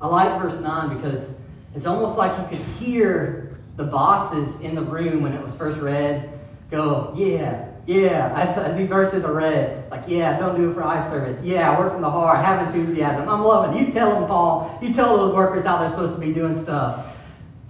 I 0.00 0.06
like 0.06 0.40
verse 0.40 0.60
9 0.60 0.94
because 0.94 1.34
it's 1.74 1.86
almost 1.86 2.16
like 2.16 2.38
you 2.38 2.56
could 2.56 2.64
hear 2.76 3.56
the 3.74 3.82
bosses 3.82 4.60
in 4.60 4.76
the 4.76 4.82
room 4.82 5.24
when 5.24 5.32
it 5.32 5.42
was 5.42 5.56
first 5.56 5.80
read 5.80 6.30
go, 6.70 7.12
yeah, 7.16 7.68
yeah, 7.84 8.32
as, 8.36 8.56
as, 8.58 8.76
these 8.76 8.88
verses 8.88 9.24
are 9.24 9.32
read, 9.32 9.90
like, 9.90 10.04
yeah, 10.06 10.38
don't 10.38 10.54
do 10.56 10.70
it 10.70 10.74
for 10.74 10.84
eye 10.84 11.08
service. 11.10 11.42
Yeah, 11.42 11.76
work 11.76 11.92
from 11.92 12.02
the 12.02 12.10
heart. 12.10 12.44
Have 12.44 12.72
enthusiasm. 12.72 13.28
I'm 13.28 13.42
loving. 13.42 13.84
You 13.84 13.92
tell 13.92 14.20
them, 14.20 14.28
Paul. 14.28 14.78
You 14.80 14.94
tell 14.94 15.16
those 15.16 15.34
workers 15.34 15.64
how 15.64 15.78
they're 15.78 15.90
supposed 15.90 16.14
to 16.14 16.20
be 16.20 16.32
doing 16.32 16.54
stuff. 16.54 17.13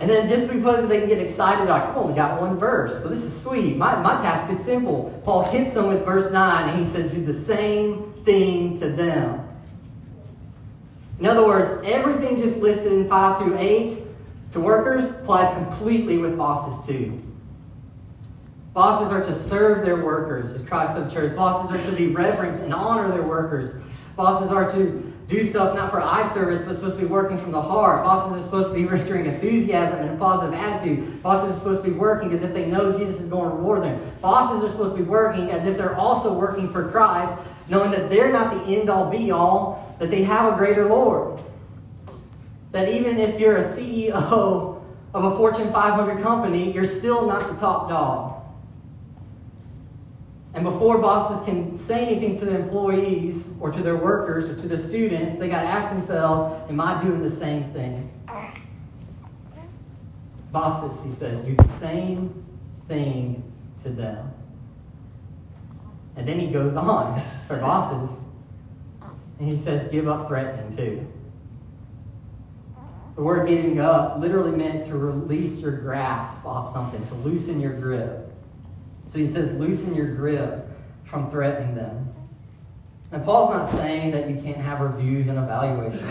And 0.01 0.11
then 0.11 0.29
just 0.29 0.53
because 0.53 0.89
they 0.89 1.01
can 1.01 1.09
get 1.09 1.21
excited, 1.21 1.69
like, 1.69 1.83
I've 1.83 1.97
only 1.97 2.15
got 2.15 2.41
one 2.41 2.59
verse, 2.59 3.03
so 3.03 3.09
this 3.09 3.23
is 3.23 3.43
sweet. 3.43 3.77
My, 3.77 4.01
my 4.03 4.15
task 4.23 4.53
is 4.53 4.65
simple. 4.65 5.19
Paul 5.25 5.45
hits 5.45 5.75
them 5.75 5.87
with 5.87 6.05
verse 6.05 6.33
9, 6.33 6.69
and 6.69 6.85
he 6.85 6.91
says, 6.91 7.13
do 7.13 7.25
the 7.25 7.33
same 7.33 8.13
thing 8.25 8.79
to 8.81 8.89
them. 8.89 9.49
In 11.21 11.27
other 11.27 11.47
words, 11.47 11.89
everything 11.89 12.43
just 12.43 12.57
listed 12.57 12.93
in 12.93 13.09
5 13.09 13.43
through 13.43 13.57
8 13.59 13.99
to 14.53 14.61
workers 14.61 15.05
applies 15.11 15.55
completely 15.55 16.19
with 16.19 16.37
bosses 16.37 16.85
too. 16.87 17.21
Bosses 18.73 19.13
are 19.13 19.23
to 19.23 19.35
serve 19.35 19.85
their 19.85 20.03
workers 20.03 20.53
as 20.55 20.67
Christ 20.67 20.99
of 20.99 21.05
the 21.05 21.15
church. 21.15 21.37
Bosses 21.37 21.71
are 21.71 21.91
to 21.91 21.97
be 21.97 22.09
reverent 22.09 22.61
and 22.63 22.75
honor 22.75 23.09
their 23.09 23.23
workers. 23.23 23.81
Bosses 24.17 24.51
are 24.51 24.69
to 24.71 25.14
do 25.27 25.43
stuff 25.49 25.75
not 25.75 25.91
for 25.91 26.03
eye 26.03 26.27
service, 26.35 26.61
but 26.67 26.75
supposed 26.75 26.97
to 26.97 27.01
be 27.01 27.07
working 27.07 27.39
from 27.39 27.53
the 27.53 27.61
heart. 27.61 28.05
Bosses 28.05 28.39
are 28.39 28.45
supposed 28.45 28.69
to 28.69 28.75
be 28.75 28.85
rendering 28.87 29.27
enthusiasm 29.27 30.01
and 30.01 30.11
a 30.11 30.17
positive 30.17 30.55
attitude. 30.55 31.23
Bosses 31.23 31.51
are 31.51 31.59
supposed 31.59 31.85
to 31.85 31.91
be 31.91 31.97
working 31.97 32.33
as 32.33 32.43
if 32.43 32.53
they 32.53 32.67
know 32.67 32.97
Jesus 32.97 33.21
is 33.21 33.29
going 33.29 33.49
to 33.49 33.57
reward 33.57 33.83
them. 33.83 34.01
Bosses 34.21 34.63
are 34.63 34.71
supposed 34.71 34.97
to 34.97 35.03
be 35.03 35.09
working 35.09 35.51
as 35.51 35.67
if 35.67 35.79
they're 35.79 35.97
also 35.97 36.37
working 36.37 36.71
for 36.71 36.91
Christ, 36.91 37.41
knowing 37.69 37.91
that 37.93 38.11
they're 38.11 38.33
not 38.33 38.53
the 38.53 38.77
end 38.77 38.91
all 38.91 39.11
be 39.11 39.31
all, 39.31 39.97
that 39.99 40.11
they 40.11 40.23
have 40.23 40.53
a 40.53 40.57
greater 40.57 40.87
Lord. 40.89 41.41
That 42.73 42.89
even 42.89 43.19
if 43.19 43.41
you're 43.41 43.59
a 43.59 43.65
CEO 43.65 44.83
of 45.15 45.25
a 45.25 45.37
Fortune 45.37 45.73
500 45.73 46.23
company, 46.23 46.73
you're 46.73 46.85
still 46.85 47.27
not 47.27 47.49
the 47.49 47.59
top 47.59 47.89
dog. 47.89 48.34
And 50.55 50.63
before 50.63 50.99
bosses 50.99 51.45
can 51.45 51.77
say 51.77 52.07
anything 52.07 52.39
to 52.39 52.45
their 52.45 52.61
employees 52.61 53.49
or 53.59 53.73
to 53.73 53.83
their 53.83 53.97
workers 53.97 54.49
or 54.49 54.55
to 54.55 54.69
the 54.69 54.79
students, 54.79 55.37
they 55.39 55.49
got 55.49 55.63
to 55.63 55.69
ask 55.69 55.91
themselves, 55.91 56.71
Am 56.71 56.81
I 56.81 57.03
doing 57.03 57.23
the 57.23 57.31
same 57.31 57.65
thing? 57.73 58.11
Bosses, 60.53 61.05
he 61.05 61.11
says, 61.11 61.41
do 61.41 61.57
the 61.57 61.69
same 61.69 62.45
thing 62.87 63.43
to 63.83 63.91
them. 63.91 64.33
And 66.17 66.29
then 66.29 66.39
he 66.39 66.47
goes 66.47 66.77
on 66.77 67.21
for 67.49 67.57
bosses, 67.57 68.17
and 69.41 69.49
he 69.49 69.59
says, 69.59 69.91
Give 69.91 70.07
up 70.07 70.29
threatening 70.29 70.77
too. 70.77 71.13
The 73.17 73.23
word 73.23 73.49
giving 73.49 73.81
up 73.81 74.21
literally 74.21 74.53
meant 74.53 74.85
to 74.87 74.97
release 74.97 75.59
your 75.59 75.73
grasp 75.73 76.45
off 76.47 76.73
something, 76.73 77.05
to 77.07 77.15
loosen 77.15 77.61
your 77.61 77.73
grip. 77.73 78.24
So 79.15 79.21
he 79.21 79.29
says, 79.29 79.55
loosen 79.55 79.95
your 79.95 80.09
grip 80.09 80.67
from 81.05 81.31
threatening 81.31 81.77
them. 81.77 82.13
And 83.13 83.25
Paul's 83.25 83.55
not 83.55 83.69
saying 83.69 84.11
that 84.11 84.29
you 84.29 84.43
can't 84.43 84.57
have 84.57 84.81
reviews 84.81 85.29
and 85.29 85.39
evaluations. 85.39 86.11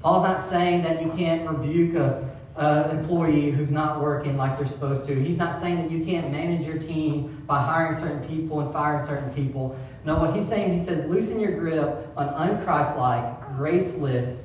Paul's 0.00 0.24
not 0.24 0.40
saying 0.40 0.82
that 0.84 1.02
you 1.02 1.10
can't 1.10 1.46
rebuke 1.46 1.94
a 1.94 2.90
employee 2.90 3.50
who's 3.50 3.70
not 3.70 4.00
working 4.00 4.38
like 4.38 4.56
they're 4.56 4.66
supposed 4.66 5.06
to. 5.08 5.14
He's 5.14 5.36
not 5.36 5.60
saying 5.60 5.76
that 5.76 5.90
you 5.90 6.06
can't 6.06 6.32
manage 6.32 6.64
your 6.66 6.78
team 6.78 7.44
by 7.46 7.60
hiring 7.60 7.98
certain 7.98 8.26
people 8.26 8.60
and 8.60 8.72
firing 8.72 9.06
certain 9.06 9.28
people. 9.34 9.78
No, 10.06 10.18
what 10.18 10.34
he's 10.34 10.48
saying, 10.48 10.72
he 10.72 10.82
says, 10.82 11.04
loosen 11.10 11.38
your 11.38 11.60
grip 11.60 12.08
on 12.16 12.28
unchristlike, 12.48 13.58
graceless 13.58 14.42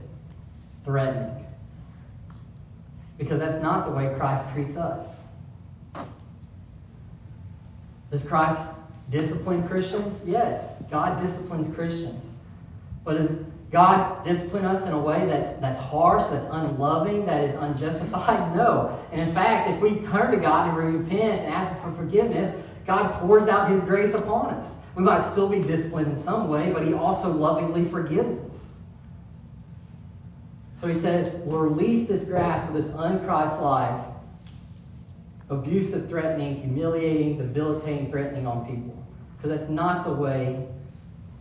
threatening. 0.84 1.46
Because 3.18 3.40
that's 3.40 3.64
not 3.64 3.86
the 3.86 3.94
way 3.94 4.14
Christ 4.18 4.52
treats 4.52 4.76
us. 4.76 5.21
Does 8.12 8.24
Christ 8.24 8.74
discipline 9.10 9.68
Christians? 9.68 10.22
Yes, 10.26 10.74
God 10.92 11.22
disciplines 11.22 11.74
Christians. 11.74 12.30
But 13.04 13.18
does 13.18 13.32
God 13.72 14.24
discipline 14.26 14.66
us 14.66 14.86
in 14.86 14.92
a 14.92 15.00
way 15.00 15.26
that's, 15.26 15.58
that's 15.60 15.80
harsh, 15.80 16.30
that's 16.30 16.46
unloving, 16.52 17.26
that 17.26 17.44
is 17.44 17.56
unjustified? 17.56 18.56
No. 18.56 19.00
And 19.12 19.22
in 19.22 19.34
fact, 19.34 19.70
if 19.70 19.80
we 19.80 20.06
turn 20.10 20.32
to 20.32 20.38
God 20.38 20.68
and 20.68 20.78
repent 20.78 21.40
and 21.42 21.54
ask 21.54 21.82
for 21.82 21.92
forgiveness, 21.94 22.54
God 22.86 23.14
pours 23.14 23.48
out 23.48 23.72
His 23.72 23.82
grace 23.84 24.14
upon 24.14 24.48
us. 24.48 24.76
We 24.96 25.04
might 25.04 25.22
still 25.22 25.48
be 25.48 25.62
disciplined 25.64 26.12
in 26.12 26.18
some 26.18 26.50
way, 26.50 26.72
but 26.74 26.86
He 26.86 26.94
also 26.94 27.32
lovingly 27.32 27.86
forgives 27.86 28.38
us. 28.40 28.78
So 30.82 30.88
He 30.88 30.94
says, 30.96 31.36
we'll 31.46 31.62
release 31.62 32.10
this 32.10 32.26
grasp 32.26 32.68
of 32.68 32.74
this 32.74 32.90
unchristlike 32.90 34.06
abusive, 35.52 36.10
threatening, 36.10 36.60
humiliating, 36.60 37.38
debilitating, 37.38 38.10
threatening 38.10 38.48
on 38.48 38.66
people. 38.66 39.06
Because 39.38 39.60
that's 39.60 39.70
not 39.70 40.06
the 40.06 40.14
way 40.14 40.68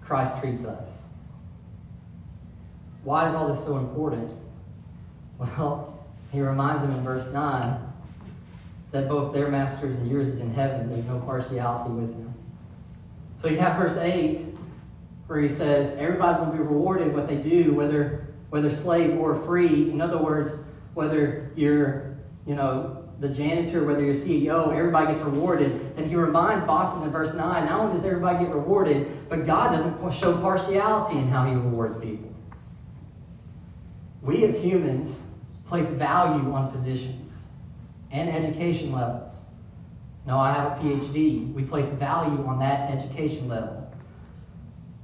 Christ 0.02 0.38
treats 0.40 0.64
us. 0.64 0.88
Why 3.04 3.28
is 3.28 3.34
all 3.34 3.48
this 3.48 3.64
so 3.64 3.78
important? 3.78 4.30
Well, 5.38 6.06
he 6.32 6.42
reminds 6.42 6.82
them 6.82 6.92
in 6.92 7.02
verse 7.02 7.26
9 7.32 7.80
that 8.92 9.08
both 9.08 9.32
their 9.32 9.48
masters 9.48 9.96
and 9.96 10.10
yours 10.10 10.28
is 10.28 10.38
in 10.40 10.52
heaven. 10.52 10.90
There's 10.90 11.06
no 11.06 11.18
partiality 11.20 11.94
with 11.94 12.10
them. 12.10 12.34
So 13.40 13.48
you 13.48 13.58
have 13.58 13.78
verse 13.78 13.96
8 13.96 14.44
where 15.28 15.40
he 15.40 15.48
says, 15.48 15.96
everybody's 15.96 16.36
going 16.36 16.50
to 16.50 16.58
be 16.58 16.62
rewarded 16.62 17.14
what 17.14 17.26
they 17.26 17.36
do, 17.36 17.72
whether 17.72 18.30
whether 18.50 18.70
slave 18.70 19.18
or 19.18 19.36
free. 19.36 19.90
In 19.90 20.00
other 20.00 20.18
words, 20.18 20.54
whether 20.94 21.50
you're, 21.56 22.16
you 22.46 22.54
know, 22.54 22.99
the 23.20 23.28
janitor, 23.28 23.84
whether 23.84 24.02
you're 24.02 24.14
CEO, 24.14 24.74
everybody 24.74 25.12
gets 25.12 25.20
rewarded. 25.20 25.92
And 25.96 26.06
he 26.06 26.16
reminds 26.16 26.64
bosses 26.64 27.04
in 27.04 27.10
verse 27.10 27.34
9 27.34 27.66
not 27.66 27.80
only 27.80 27.94
does 27.94 28.04
everybody 28.04 28.44
get 28.44 28.54
rewarded, 28.54 29.28
but 29.28 29.46
God 29.46 29.72
doesn't 29.72 30.12
show 30.18 30.36
partiality 30.38 31.18
in 31.18 31.28
how 31.28 31.44
he 31.44 31.52
rewards 31.52 31.96
people. 32.02 32.34
We 34.22 34.44
as 34.44 34.62
humans 34.62 35.18
place 35.66 35.86
value 35.86 36.52
on 36.52 36.72
positions 36.72 37.42
and 38.10 38.30
education 38.30 38.90
levels. 38.90 39.34
No, 40.26 40.38
I 40.38 40.52
have 40.52 40.72
a 40.72 40.82
PhD. 40.82 41.52
We 41.52 41.62
place 41.62 41.88
value 41.88 42.44
on 42.46 42.58
that 42.60 42.90
education 42.90 43.48
level. 43.48 43.92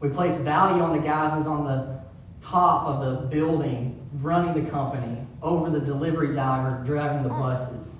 We 0.00 0.08
place 0.08 0.36
value 0.40 0.82
on 0.82 0.96
the 0.96 1.02
guy 1.02 1.30
who's 1.30 1.46
on 1.46 1.64
the 1.64 2.00
top 2.40 2.86
of 2.86 3.04
the 3.04 3.26
building 3.26 4.08
running 4.14 4.64
the 4.64 4.70
company 4.70 5.26
over 5.42 5.70
the 5.70 5.80
delivery 5.80 6.32
driver 6.32 6.82
driving 6.84 7.22
the 7.22 7.28
buses. 7.28 7.95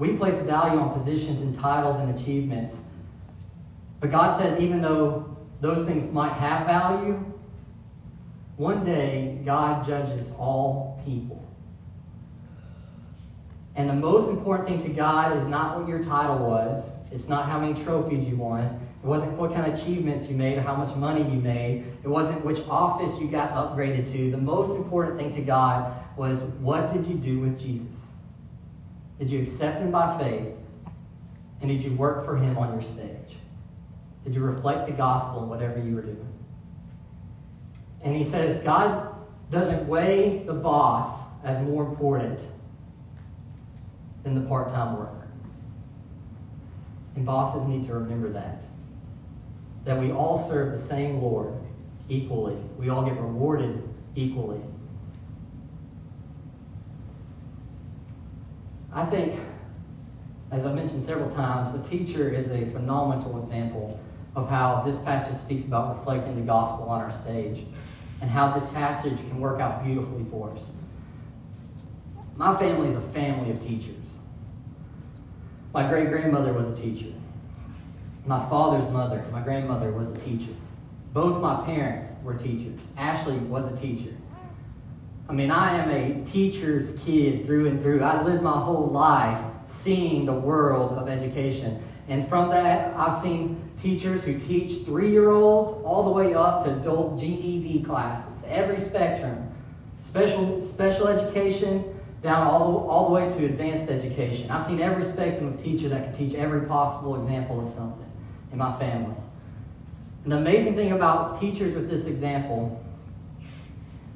We 0.00 0.14
place 0.14 0.34
value 0.44 0.80
on 0.80 0.94
positions 0.94 1.42
and 1.42 1.54
titles 1.54 2.00
and 2.00 2.18
achievements. 2.18 2.74
But 4.00 4.10
God 4.10 4.40
says, 4.40 4.58
even 4.58 4.80
though 4.80 5.36
those 5.60 5.86
things 5.86 6.10
might 6.10 6.32
have 6.32 6.66
value, 6.66 7.22
one 8.56 8.82
day 8.82 9.42
God 9.44 9.84
judges 9.86 10.32
all 10.38 11.02
people. 11.04 11.46
And 13.76 13.90
the 13.90 13.94
most 13.94 14.30
important 14.30 14.70
thing 14.70 14.78
to 14.84 14.88
God 14.88 15.36
is 15.36 15.46
not 15.46 15.78
what 15.78 15.86
your 15.86 16.02
title 16.02 16.38
was, 16.38 16.92
it's 17.12 17.28
not 17.28 17.46
how 17.46 17.60
many 17.60 17.74
trophies 17.74 18.26
you 18.26 18.36
won, 18.36 18.64
It 18.64 19.06
wasn't 19.06 19.32
what 19.32 19.52
kind 19.52 19.70
of 19.70 19.78
achievements 19.78 20.28
you 20.28 20.34
made 20.34 20.56
or 20.56 20.62
how 20.62 20.76
much 20.76 20.96
money 20.96 21.20
you 21.20 21.40
made. 21.40 21.84
It 22.02 22.08
wasn't 22.08 22.42
which 22.42 22.60
office 22.70 23.20
you 23.20 23.28
got 23.28 23.52
upgraded 23.52 24.10
to. 24.12 24.30
The 24.30 24.38
most 24.38 24.78
important 24.78 25.18
thing 25.18 25.30
to 25.32 25.42
God 25.42 25.94
was 26.16 26.40
what 26.40 26.94
did 26.94 27.06
you 27.06 27.16
do 27.16 27.38
with 27.40 27.60
Jesus? 27.60 27.99
Did 29.20 29.28
you 29.28 29.42
accept 29.42 29.80
him 29.80 29.90
by 29.90 30.18
faith? 30.18 30.54
And 31.60 31.68
did 31.68 31.82
you 31.82 31.92
work 31.92 32.24
for 32.24 32.38
him 32.38 32.56
on 32.56 32.72
your 32.72 32.82
stage? 32.82 33.36
Did 34.24 34.34
you 34.34 34.42
reflect 34.42 34.86
the 34.86 34.94
gospel 34.94 35.42
in 35.42 35.50
whatever 35.50 35.78
you 35.78 35.94
were 35.94 36.02
doing? 36.02 36.34
And 38.02 38.16
he 38.16 38.24
says 38.24 38.62
God 38.62 39.14
doesn't 39.50 39.86
weigh 39.86 40.42
the 40.46 40.54
boss 40.54 41.22
as 41.44 41.62
more 41.66 41.84
important 41.84 42.40
than 44.22 44.34
the 44.34 44.48
part 44.48 44.70
time 44.70 44.98
worker. 44.98 45.28
And 47.14 47.26
bosses 47.26 47.68
need 47.68 47.84
to 47.88 47.94
remember 47.94 48.30
that. 48.30 48.62
That 49.84 50.00
we 50.00 50.12
all 50.12 50.38
serve 50.48 50.72
the 50.72 50.78
same 50.78 51.20
Lord 51.20 51.54
equally, 52.08 52.56
we 52.78 52.88
all 52.88 53.04
get 53.04 53.18
rewarded 53.18 53.86
equally. 54.14 54.60
I 58.92 59.04
think, 59.04 59.38
as 60.50 60.66
I've 60.66 60.74
mentioned 60.74 61.04
several 61.04 61.30
times, 61.30 61.72
the 61.72 61.82
teacher 61.88 62.28
is 62.28 62.50
a 62.50 62.66
phenomenal 62.70 63.38
example 63.38 64.00
of 64.34 64.48
how 64.48 64.82
this 64.84 64.96
passage 64.98 65.36
speaks 65.36 65.64
about 65.64 65.98
reflecting 65.98 66.36
the 66.36 66.42
gospel 66.42 66.88
on 66.88 67.00
our 67.00 67.12
stage 67.12 67.64
and 68.20 68.28
how 68.28 68.52
this 68.52 68.68
passage 68.72 69.16
can 69.16 69.40
work 69.40 69.60
out 69.60 69.84
beautifully 69.84 70.24
for 70.30 70.50
us. 70.52 70.72
My 72.36 72.56
family 72.56 72.88
is 72.88 72.96
a 72.96 73.00
family 73.00 73.50
of 73.50 73.60
teachers. 73.60 73.96
My 75.72 75.88
great 75.88 76.08
grandmother 76.08 76.52
was 76.52 76.72
a 76.72 76.76
teacher. 76.76 77.12
My 78.26 78.44
father's 78.48 78.90
mother, 78.90 79.24
my 79.30 79.40
grandmother, 79.40 79.92
was 79.92 80.12
a 80.12 80.18
teacher. 80.18 80.52
Both 81.12 81.40
my 81.40 81.64
parents 81.64 82.08
were 82.22 82.34
teachers. 82.34 82.80
Ashley 82.96 83.36
was 83.38 83.72
a 83.72 83.76
teacher. 83.76 84.14
I 85.30 85.32
mean, 85.32 85.52
I 85.52 85.76
am 85.76 85.90
a 85.90 86.24
teacher's 86.26 86.98
kid 87.04 87.46
through 87.46 87.68
and 87.68 87.80
through. 87.80 88.02
I 88.02 88.20
lived 88.24 88.42
my 88.42 88.58
whole 88.58 88.88
life 88.88 89.40
seeing 89.64 90.26
the 90.26 90.32
world 90.32 90.98
of 90.98 91.08
education. 91.08 91.80
And 92.08 92.28
from 92.28 92.50
that, 92.50 92.92
I've 92.96 93.22
seen 93.22 93.70
teachers 93.76 94.24
who 94.24 94.40
teach 94.40 94.84
three 94.84 95.12
year 95.12 95.30
olds 95.30 95.84
all 95.84 96.02
the 96.02 96.10
way 96.10 96.34
up 96.34 96.64
to 96.64 96.74
adult 96.74 97.20
GED 97.20 97.84
classes, 97.84 98.42
every 98.48 98.76
spectrum. 98.76 99.54
Special, 100.00 100.60
special 100.62 101.06
education 101.06 101.84
down 102.22 102.48
all 102.48 102.72
the, 102.72 102.78
all 102.88 103.06
the 103.06 103.14
way 103.14 103.28
to 103.28 103.44
advanced 103.44 103.88
education. 103.88 104.50
I've 104.50 104.66
seen 104.66 104.80
every 104.80 105.04
spectrum 105.04 105.46
of 105.52 105.62
teacher 105.62 105.88
that 105.90 106.06
can 106.06 106.12
teach 106.12 106.34
every 106.34 106.66
possible 106.66 107.14
example 107.14 107.64
of 107.64 107.70
something 107.70 108.10
in 108.50 108.58
my 108.58 108.76
family. 108.80 109.14
And 110.24 110.32
the 110.32 110.38
amazing 110.38 110.74
thing 110.74 110.90
about 110.90 111.40
teachers 111.40 111.76
with 111.76 111.88
this 111.88 112.06
example 112.06 112.84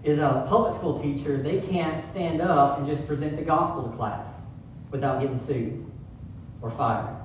is 0.04 0.18
a 0.18 0.44
public 0.48 0.74
school 0.74 1.00
teacher, 1.00 1.38
they 1.38 1.60
can't 1.60 2.00
stand 2.00 2.40
up 2.40 2.78
and 2.78 2.86
just 2.86 3.06
present 3.06 3.36
the 3.36 3.42
gospel 3.42 3.88
to 3.88 3.96
class 3.96 4.40
without 4.90 5.20
getting 5.20 5.36
sued 5.36 5.84
or 6.60 6.70
fired. 6.70 7.16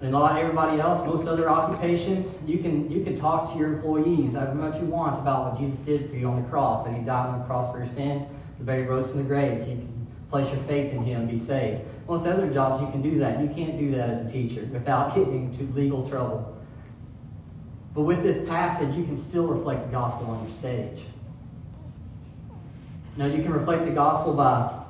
And 0.00 0.14
a 0.14 0.18
lot 0.18 0.32
of 0.32 0.36
everybody 0.36 0.78
else, 0.78 1.04
most 1.06 1.26
other 1.26 1.48
occupations, 1.48 2.34
you 2.46 2.58
can 2.58 2.90
you 2.90 3.02
can 3.02 3.16
talk 3.16 3.50
to 3.50 3.58
your 3.58 3.72
employees 3.72 4.34
however 4.34 4.54
much 4.54 4.78
you 4.78 4.86
want 4.86 5.18
about 5.18 5.50
what 5.50 5.58
Jesus 5.58 5.78
did 5.78 6.10
for 6.10 6.16
you 6.16 6.28
on 6.28 6.42
the 6.42 6.48
cross, 6.50 6.84
that 6.84 6.94
he 6.94 7.02
died 7.02 7.28
on 7.28 7.38
the 7.38 7.44
cross 7.46 7.72
for 7.72 7.78
your 7.78 7.88
sins, 7.88 8.22
the 8.58 8.64
baby 8.64 8.86
rose 8.86 9.08
from 9.08 9.18
the 9.18 9.24
grave, 9.24 9.58
so 9.62 9.70
you 9.70 9.76
can 9.76 10.06
place 10.30 10.48
your 10.48 10.62
faith 10.64 10.92
in 10.92 11.02
him 11.02 11.22
and 11.22 11.30
be 11.30 11.38
saved. 11.38 11.80
Most 12.06 12.26
other 12.26 12.50
jobs 12.50 12.82
you 12.82 12.90
can 12.90 13.00
do 13.00 13.18
that. 13.20 13.40
You 13.40 13.48
can't 13.48 13.78
do 13.78 13.90
that 13.92 14.10
as 14.10 14.26
a 14.26 14.30
teacher 14.30 14.68
without 14.70 15.14
getting 15.14 15.46
into 15.46 15.72
legal 15.72 16.06
trouble. 16.06 16.55
But 17.96 18.02
with 18.02 18.22
this 18.22 18.46
passage, 18.46 18.94
you 18.94 19.04
can 19.04 19.16
still 19.16 19.46
reflect 19.46 19.86
the 19.86 19.92
gospel 19.92 20.26
on 20.26 20.44
your 20.44 20.52
stage. 20.52 21.00
Now, 23.16 23.24
you 23.24 23.42
can 23.42 23.54
reflect 23.54 23.86
the 23.86 23.90
gospel 23.90 24.34
by, 24.34 24.82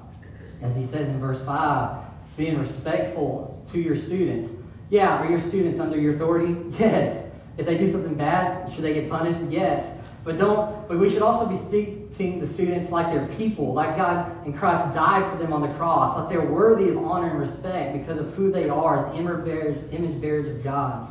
as 0.60 0.74
he 0.74 0.82
says 0.82 1.08
in 1.08 1.20
verse 1.20 1.40
5, 1.44 2.04
being 2.36 2.58
respectful 2.58 3.62
to 3.70 3.80
your 3.80 3.94
students. 3.94 4.50
Yeah, 4.90 5.22
are 5.22 5.30
your 5.30 5.38
students 5.38 5.78
under 5.78 5.98
your 5.98 6.16
authority? 6.16 6.56
Yes. 6.80 7.30
If 7.56 7.64
they 7.64 7.78
do 7.78 7.90
something 7.90 8.14
bad, 8.14 8.70
should 8.70 8.82
they 8.82 8.92
get 8.92 9.08
punished? 9.08 9.38
Yes. 9.48 9.96
But 10.24 10.36
don't 10.36 10.86
but 10.88 10.98
we 10.98 11.08
should 11.08 11.22
also 11.22 11.46
be 11.46 11.56
speaking 11.56 12.40
to 12.40 12.46
students 12.46 12.90
like 12.90 13.06
they're 13.06 13.28
people, 13.38 13.72
like 13.72 13.96
God 13.96 14.44
and 14.44 14.54
Christ 14.54 14.92
died 14.92 15.30
for 15.30 15.38
them 15.38 15.54
on 15.54 15.62
the 15.62 15.72
cross, 15.74 16.18
like 16.18 16.28
they're 16.28 16.44
worthy 16.44 16.90
of 16.90 16.98
honor 16.98 17.30
and 17.30 17.40
respect 17.40 17.96
because 17.98 18.18
of 18.18 18.34
who 18.34 18.52
they 18.52 18.68
are 18.68 19.08
as 19.08 19.18
image 19.18 19.42
bearers, 19.44 19.78
image 19.90 20.20
bearers 20.20 20.48
of 20.48 20.62
God. 20.62 21.08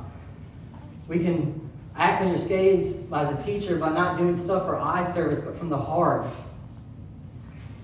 We 1.08 1.18
can 1.18 1.65
act 1.98 2.22
on 2.22 2.30
your 2.30 2.38
stage 2.38 2.96
as 3.14 3.34
a 3.34 3.46
teacher 3.46 3.78
by 3.78 3.90
not 3.90 4.18
doing 4.18 4.36
stuff 4.36 4.66
for 4.66 4.78
eye 4.78 5.06
service, 5.14 5.40
but 5.40 5.58
from 5.58 5.70
the 5.70 5.78
heart. 5.78 6.28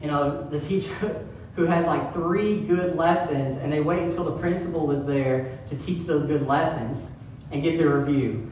You 0.01 0.07
know, 0.07 0.47
the 0.49 0.59
teacher 0.59 1.25
who 1.55 1.65
has 1.65 1.85
like 1.85 2.13
three 2.13 2.61
good 2.61 2.95
lessons 2.95 3.57
and 3.57 3.71
they 3.71 3.81
wait 3.81 4.03
until 4.03 4.23
the 4.23 4.37
principal 4.37 4.91
is 4.91 5.05
there 5.05 5.59
to 5.67 5.77
teach 5.77 6.03
those 6.03 6.25
good 6.25 6.47
lessons 6.47 7.05
and 7.51 7.63
get 7.63 7.77
their 7.77 7.97
review. 7.97 8.49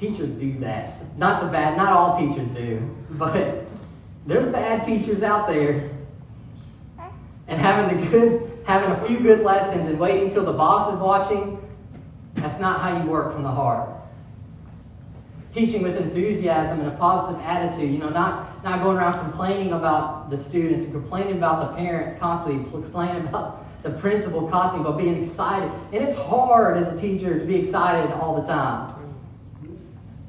Teachers 0.00 0.30
do 0.30 0.52
that. 0.58 0.92
Not 1.16 1.42
the 1.42 1.48
bad, 1.48 1.76
not 1.76 1.92
all 1.92 2.18
teachers 2.18 2.48
do, 2.48 2.94
but 3.12 3.64
there's 4.26 4.48
bad 4.48 4.84
teachers 4.84 5.22
out 5.22 5.46
there. 5.48 5.90
And 7.46 7.60
having 7.60 8.00
the 8.00 8.06
good, 8.10 8.62
having 8.66 8.90
a 8.90 9.06
few 9.06 9.20
good 9.20 9.40
lessons 9.40 9.86
and 9.86 10.00
waiting 10.00 10.28
until 10.28 10.44
the 10.44 10.52
boss 10.52 10.94
is 10.94 10.98
watching, 10.98 11.60
that's 12.34 12.58
not 12.58 12.80
how 12.80 13.02
you 13.02 13.08
work 13.08 13.34
from 13.34 13.42
the 13.42 13.50
heart 13.50 13.88
teaching 15.54 15.82
with 15.82 15.96
enthusiasm 15.96 16.80
and 16.80 16.88
a 16.88 16.96
positive 16.96 17.40
attitude. 17.42 17.90
You 17.90 17.98
know, 17.98 18.08
not, 18.08 18.62
not 18.64 18.82
going 18.82 18.96
around 18.96 19.20
complaining 19.20 19.72
about 19.72 20.28
the 20.28 20.36
students 20.36 20.90
complaining 20.90 21.36
about 21.36 21.60
the 21.60 21.76
parents 21.76 22.18
constantly, 22.18 22.68
complaining 22.70 23.28
about 23.28 23.64
the 23.84 23.90
principal 23.90 24.48
constantly, 24.48 24.90
but 24.90 24.98
being 24.98 25.22
excited. 25.22 25.70
And 25.92 26.02
it's 26.02 26.16
hard 26.16 26.76
as 26.76 26.92
a 26.92 26.98
teacher 26.98 27.38
to 27.38 27.44
be 27.44 27.56
excited 27.56 28.10
all 28.12 28.40
the 28.40 28.46
time. 28.46 28.92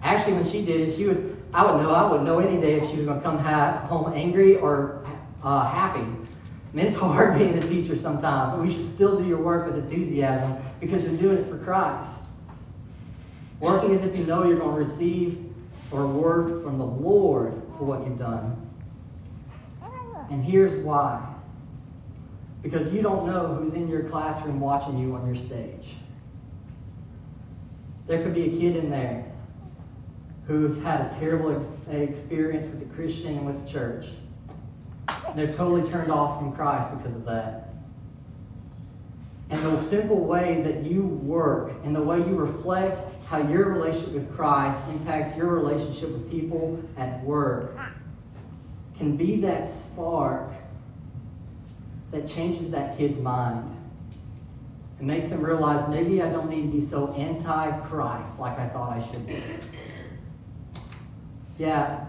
Ashley, 0.04 0.34
when 0.34 0.48
she 0.48 0.64
did 0.64 0.82
it, 0.82 0.96
she 0.96 1.08
would, 1.08 1.36
I 1.52 1.66
would 1.66 1.82
know, 1.82 1.92
I 1.92 2.12
would 2.12 2.22
know 2.22 2.40
any 2.40 2.62
day 2.62 2.76
if 2.76 2.90
she 2.92 2.98
was 2.98 3.06
going 3.08 3.18
to 3.18 3.24
come 3.24 3.40
home 3.40 4.14
angry 4.14 4.58
or 4.58 5.04
uh, 5.42 5.68
happy. 5.68 6.02
I 6.02 6.78
mean, 6.78 6.86
it's 6.86 6.98
hard 6.98 7.40
being 7.40 7.58
a 7.58 7.68
teacher 7.68 7.98
sometimes, 7.98 8.54
but 8.54 8.62
we 8.62 8.72
should 8.72 8.86
still 8.86 9.18
do 9.18 9.26
your 9.26 9.40
work 9.40 9.66
with 9.66 9.78
enthusiasm 9.78 10.58
because 10.80 11.02
you're 11.02 11.18
doing 11.18 11.38
it 11.38 11.50
for 11.50 11.58
Christ. 11.58 12.25
Working 13.60 13.94
as 13.94 14.04
if 14.04 14.16
you 14.18 14.26
know 14.26 14.46
you're 14.46 14.58
going 14.58 14.74
to 14.74 14.78
receive 14.78 15.54
a 15.92 15.96
reward 15.98 16.64
from 16.64 16.78
the 16.78 16.86
Lord 16.86 17.54
for 17.78 17.86
what 17.86 18.06
you've 18.06 18.20
done. 18.20 18.62
And 20.30 20.44
here's 20.44 20.74
why. 20.84 21.34
Because 22.62 22.92
you 22.92 23.02
don't 23.02 23.28
know 23.28 23.56
who's 23.56 23.74
in 23.74 23.88
your 23.88 24.04
classroom 24.04 24.60
watching 24.60 24.98
you 24.98 25.16
on 25.16 25.26
your 25.28 25.36
stage. 25.36 25.96
There 28.08 28.22
could 28.24 28.34
be 28.34 28.46
a 28.46 28.50
kid 28.50 28.76
in 28.76 28.90
there 28.90 29.32
who's 30.48 30.82
had 30.82 31.02
a 31.02 31.16
terrible 31.20 31.56
ex- 31.56 31.78
experience 31.90 32.68
with 32.68 32.80
the 32.80 32.96
Christian 32.96 33.38
and 33.38 33.46
with 33.46 33.66
the 33.66 33.72
church. 33.72 34.08
And 35.28 35.38
they're 35.38 35.52
totally 35.52 35.90
turned 35.90 36.12
off 36.12 36.40
from 36.40 36.54
Christ 36.54 36.96
because 36.98 37.16
of 37.16 37.26
that. 37.26 37.70
And 39.50 39.64
the 39.64 39.84
simple 39.84 40.24
way 40.26 40.62
that 40.64 40.84
you 40.84 41.04
work 41.04 41.72
and 41.84 41.96
the 41.96 42.02
way 42.02 42.18
you 42.18 42.36
reflect 42.36 43.00
how 43.26 43.40
your 43.40 43.70
relationship 43.70 44.14
with 44.14 44.36
Christ 44.36 44.80
impacts 44.90 45.36
your 45.36 45.48
relationship 45.48 46.10
with 46.12 46.30
people 46.30 46.82
at 46.96 47.24
work 47.24 47.78
can 48.98 49.18
be 49.18 49.42
that 49.42 49.68
spark 49.68 50.52
that 52.12 52.28
changes 52.28 52.70
that 52.72 52.98
kid's 52.98 53.18
mind. 53.18 53.72
It 55.00 55.04
makes 55.04 55.28
them 55.28 55.44
realize 55.44 55.90
maybe 55.90 56.22
I 56.22 56.30
don't 56.30 56.50
need 56.50 56.62
to 56.62 56.68
be 56.68 56.80
so 56.80 57.14
anti 57.14 57.80
Christ 57.88 58.40
like 58.40 58.58
I 58.58 58.70
thought 58.70 58.94
I 58.94 59.12
should 59.12 59.26
be. 59.26 59.42
Yeah, 61.58 62.06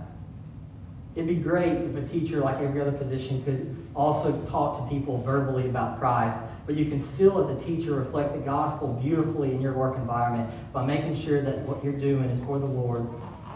it'd 1.15 1.29
be 1.29 1.37
great 1.37 1.73
if 1.73 1.97
a 1.97 2.07
teacher, 2.07 2.41
like 2.41 2.59
every 2.59 2.81
other 2.81 2.93
position, 2.93 3.43
could 3.45 3.77
also 3.95 4.41
talk 4.47 4.83
to 4.83 4.95
people 4.95 5.23
verbally 5.23 5.69
about 5.69 5.99
Christ 5.99 6.39
but 6.67 6.75
you 6.75 6.87
can 6.87 6.99
still, 6.99 7.39
as 7.39 7.49
a 7.49 7.65
teacher, 7.65 7.93
reflect 7.93 8.33
the 8.33 8.41
gospel 8.41 8.93
beautifully 8.95 9.53
in 9.53 9.61
your 9.61 9.73
work 9.73 9.97
environment 9.97 10.51
by 10.73 10.85
making 10.85 11.17
sure 11.17 11.41
that 11.41 11.61
what 11.61 11.83
you're 11.85 11.93
doing 11.93 12.25
is 12.25 12.41
for 12.41 12.59
the 12.59 12.67
Lord, 12.67 13.09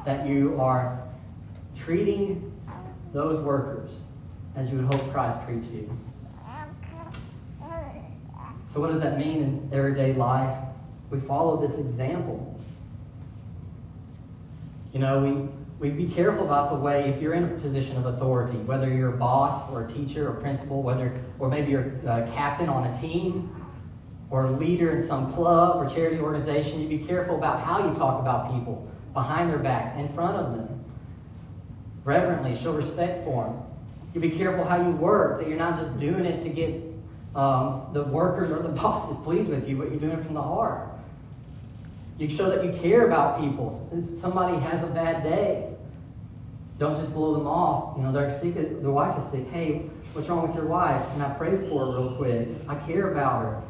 that 0.04 0.26
you 0.26 0.60
are 0.60 1.02
treating 1.74 2.52
those 3.12 3.40
workers 3.40 4.00
as 4.54 4.70
you 4.70 4.78
would 4.78 4.94
hope 4.94 5.12
Christ 5.12 5.44
treats 5.44 5.70
you. 5.70 5.90
So, 8.72 8.80
what 8.80 8.92
does 8.92 9.00
that 9.00 9.18
mean 9.18 9.42
in 9.42 9.70
everyday 9.72 10.12
life? 10.12 10.56
We 11.10 11.18
follow 11.18 11.60
this 11.60 11.76
example. 11.76 12.56
You 14.92 15.00
know, 15.00 15.20
we 15.22 15.48
we 15.80 15.88
be 15.88 16.06
careful 16.06 16.44
about 16.44 16.68
the 16.70 16.76
way 16.76 17.08
if 17.08 17.22
you're 17.22 17.32
in 17.32 17.44
a 17.44 17.48
position 17.58 17.96
of 17.96 18.04
authority, 18.04 18.58
whether 18.58 18.92
you're 18.92 19.14
a 19.14 19.16
boss 19.16 19.68
or 19.72 19.86
a 19.86 19.88
teacher 19.88 20.28
or 20.28 20.34
principal, 20.34 20.82
whether 20.82 21.18
or 21.38 21.48
maybe 21.48 21.72
you're 21.72 21.94
a 22.06 22.30
captain 22.34 22.68
on 22.68 22.86
a 22.86 22.94
team. 22.94 23.56
or 24.28 24.46
a 24.46 24.50
leader 24.52 24.92
in 24.92 25.02
some 25.02 25.32
club 25.32 25.76
or 25.76 25.88
charity 25.92 26.20
organization, 26.20 26.80
you 26.80 26.86
be 26.86 27.04
careful 27.04 27.34
about 27.34 27.64
how 27.64 27.84
you 27.84 27.92
talk 27.96 28.20
about 28.20 28.52
people 28.52 28.88
behind 29.12 29.50
their 29.50 29.58
backs, 29.58 29.90
in 29.98 30.08
front 30.10 30.36
of 30.36 30.56
them. 30.56 30.84
Reverently, 32.04 32.54
show 32.54 32.72
respect 32.72 33.24
for 33.24 33.46
them. 33.46 33.60
You 34.14 34.20
be 34.20 34.30
careful 34.30 34.62
how 34.62 34.80
you 34.80 34.90
work, 34.90 35.40
that 35.40 35.48
you're 35.48 35.58
not 35.58 35.76
just 35.76 35.98
doing 35.98 36.26
it 36.26 36.40
to 36.42 36.48
get 36.48 36.80
um, 37.34 37.88
the 37.92 38.04
workers 38.04 38.52
or 38.52 38.60
the 38.62 38.68
bosses 38.82 39.16
pleased 39.24 39.50
with 39.50 39.68
you, 39.68 39.76
but 39.76 39.90
you're 39.90 39.98
doing 39.98 40.12
it 40.12 40.24
from 40.24 40.34
the 40.34 40.42
heart. 40.42 40.90
You 42.20 42.28
show 42.28 42.50
that 42.50 42.64
you 42.64 42.78
care 42.80 43.06
about 43.06 43.40
people. 43.40 43.90
Somebody 44.16 44.58
has 44.58 44.84
a 44.84 44.88
bad 44.88 45.24
day, 45.24 45.69
don't 46.80 46.96
just 46.96 47.12
blow 47.12 47.34
them 47.34 47.46
off. 47.46 47.96
You 47.98 48.02
know, 48.02 48.10
they're 48.10 48.36
sick, 48.36 48.54
their 48.54 48.90
wife 48.90 49.22
is 49.22 49.30
sick. 49.30 49.46
Hey, 49.48 49.90
what's 50.14 50.26
wrong 50.28 50.48
with 50.48 50.56
your 50.56 50.66
wife? 50.66 51.06
And 51.12 51.22
I 51.22 51.28
pray 51.34 51.50
for 51.68 51.84
her 51.84 51.92
real 51.92 52.16
quick? 52.16 52.48
I 52.68 52.74
care 52.74 53.12
about 53.12 53.42
her. 53.42 53.62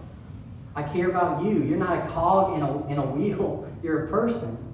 I 0.77 0.85
care 0.85 1.11
about 1.11 1.43
you. 1.43 1.65
You're 1.65 1.77
not 1.77 2.07
a 2.07 2.09
cog 2.09 2.57
in 2.57 2.63
a, 2.63 2.87
in 2.87 2.99
a 2.99 3.05
wheel. 3.05 3.69
You're 3.83 4.07
a 4.07 4.09
person. 4.09 4.73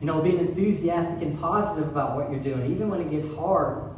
You 0.00 0.06
know, 0.06 0.22
being 0.22 0.38
enthusiastic 0.38 1.20
and 1.22 1.38
positive 1.38 1.88
about 1.88 2.16
what 2.16 2.30
you're 2.30 2.38
doing, 2.38 2.70
even 2.70 2.88
when 2.88 3.00
it 3.00 3.10
gets 3.10 3.34
hard. 3.34 3.90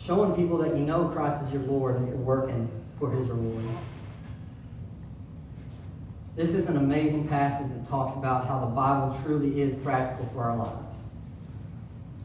Showing 0.00 0.34
people 0.34 0.58
that 0.58 0.76
you 0.76 0.82
know 0.82 1.06
Christ 1.10 1.44
is 1.44 1.52
your 1.52 1.62
Lord 1.62 1.94
and 1.94 2.08
you're 2.08 2.16
working 2.16 2.68
for 2.98 3.08
his 3.12 3.28
reward. 3.28 3.64
This 6.36 6.52
is 6.52 6.68
an 6.68 6.76
amazing 6.76 7.28
passage 7.28 7.66
that 7.68 7.88
talks 7.88 8.14
about 8.14 8.46
how 8.46 8.60
the 8.60 8.66
Bible 8.66 9.18
truly 9.24 9.58
is 9.58 9.74
practical 9.76 10.26
for 10.34 10.42
our 10.42 10.54
lives. 10.54 10.96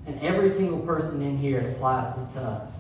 And 0.06 0.20
every 0.20 0.50
single 0.50 0.80
person 0.80 1.22
in 1.22 1.38
here 1.38 1.62
applies 1.70 2.14
it 2.18 2.34
to 2.34 2.42
us. 2.42 2.74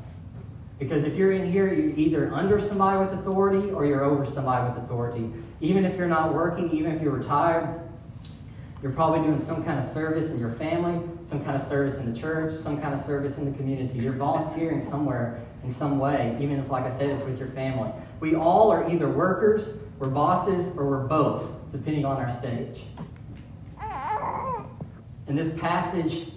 Because 0.77 1.05
if 1.05 1.15
you're 1.15 1.31
in 1.31 1.49
here, 1.49 1.73
you're 1.73 1.95
either 1.95 2.33
under 2.33 2.59
somebody 2.59 2.99
with 2.99 3.17
authority 3.17 3.71
or 3.71 3.85
you're 3.85 4.03
over 4.03 4.25
somebody 4.25 4.67
with 4.69 4.83
authority. 4.83 5.31
Even 5.61 5.85
if 5.85 5.97
you're 5.97 6.07
not 6.07 6.33
working, 6.33 6.69
even 6.71 6.97
if 6.97 7.01
you're 7.01 7.13
retired, 7.13 7.79
you're 8.83 8.91
probably 8.91 9.25
doing 9.25 9.39
some 9.39 9.63
kind 9.63 9.79
of 9.79 9.85
service 9.85 10.31
in 10.31 10.39
your 10.39 10.51
family, 10.51 10.99
some 11.23 11.45
kind 11.45 11.55
of 11.55 11.61
service 11.61 11.97
in 11.97 12.13
the 12.13 12.19
church, 12.19 12.51
some 12.53 12.81
kind 12.81 12.93
of 12.93 12.99
service 12.99 13.37
in 13.37 13.49
the 13.49 13.57
community. 13.57 13.99
You're 13.99 14.13
volunteering 14.13 14.83
somewhere 14.83 15.39
in 15.63 15.69
some 15.69 15.97
way, 15.97 16.35
even 16.41 16.59
if, 16.59 16.69
like 16.69 16.83
I 16.83 16.91
said, 16.91 17.11
it's 17.11 17.23
with 17.23 17.39
your 17.39 17.49
family. 17.49 17.89
We 18.19 18.35
all 18.35 18.69
are 18.69 18.89
either 18.89 19.07
workers, 19.07 19.77
we're 20.01 20.09
bosses, 20.09 20.75
or 20.77 20.89
we're 20.89 21.05
both, 21.05 21.51
depending 21.71 22.05
on 22.05 22.17
our 22.17 22.31
stage. 22.31 22.81
And 25.27 25.37
this 25.37 25.53
passage 25.59 26.29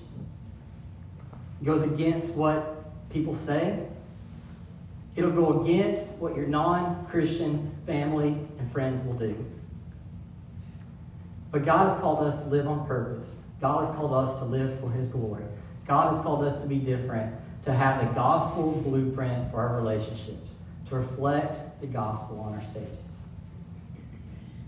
goes 1.64 1.82
against 1.82 2.34
what 2.34 2.84
people 3.08 3.34
say. 3.34 3.86
It'll 5.16 5.30
go 5.30 5.62
against 5.62 6.16
what 6.16 6.36
your 6.36 6.46
non 6.46 7.06
Christian 7.06 7.74
family 7.86 8.38
and 8.58 8.70
friends 8.70 9.02
will 9.02 9.14
do. 9.14 9.34
But 11.50 11.64
God 11.64 11.88
has 11.88 11.98
called 12.00 12.22
us 12.22 12.42
to 12.42 12.48
live 12.50 12.68
on 12.68 12.86
purpose. 12.86 13.34
God 13.62 13.86
has 13.86 13.96
called 13.96 14.12
us 14.12 14.38
to 14.40 14.44
live 14.44 14.78
for 14.78 14.90
His 14.90 15.08
glory. 15.08 15.44
God 15.88 16.12
has 16.12 16.22
called 16.22 16.44
us 16.44 16.60
to 16.60 16.68
be 16.68 16.76
different, 16.76 17.34
to 17.64 17.72
have 17.72 18.06
the 18.06 18.12
gospel 18.12 18.72
blueprint 18.72 19.50
for 19.50 19.56
our 19.56 19.76
relationships, 19.76 20.50
to 20.90 20.96
reflect 20.96 21.80
the 21.80 21.86
gospel 21.86 22.40
on 22.40 22.52
our 22.52 22.62
stages. 22.62 23.03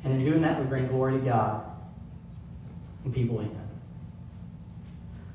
And 0.07 0.21
in 0.21 0.25
doing 0.25 0.43
that, 0.43 0.61
we 0.61 0.67
bring 0.67 0.87
glory 0.87 1.19
to 1.19 1.19
God 1.19 1.65
and 3.05 3.13
people 3.13 3.41
in. 3.41 3.51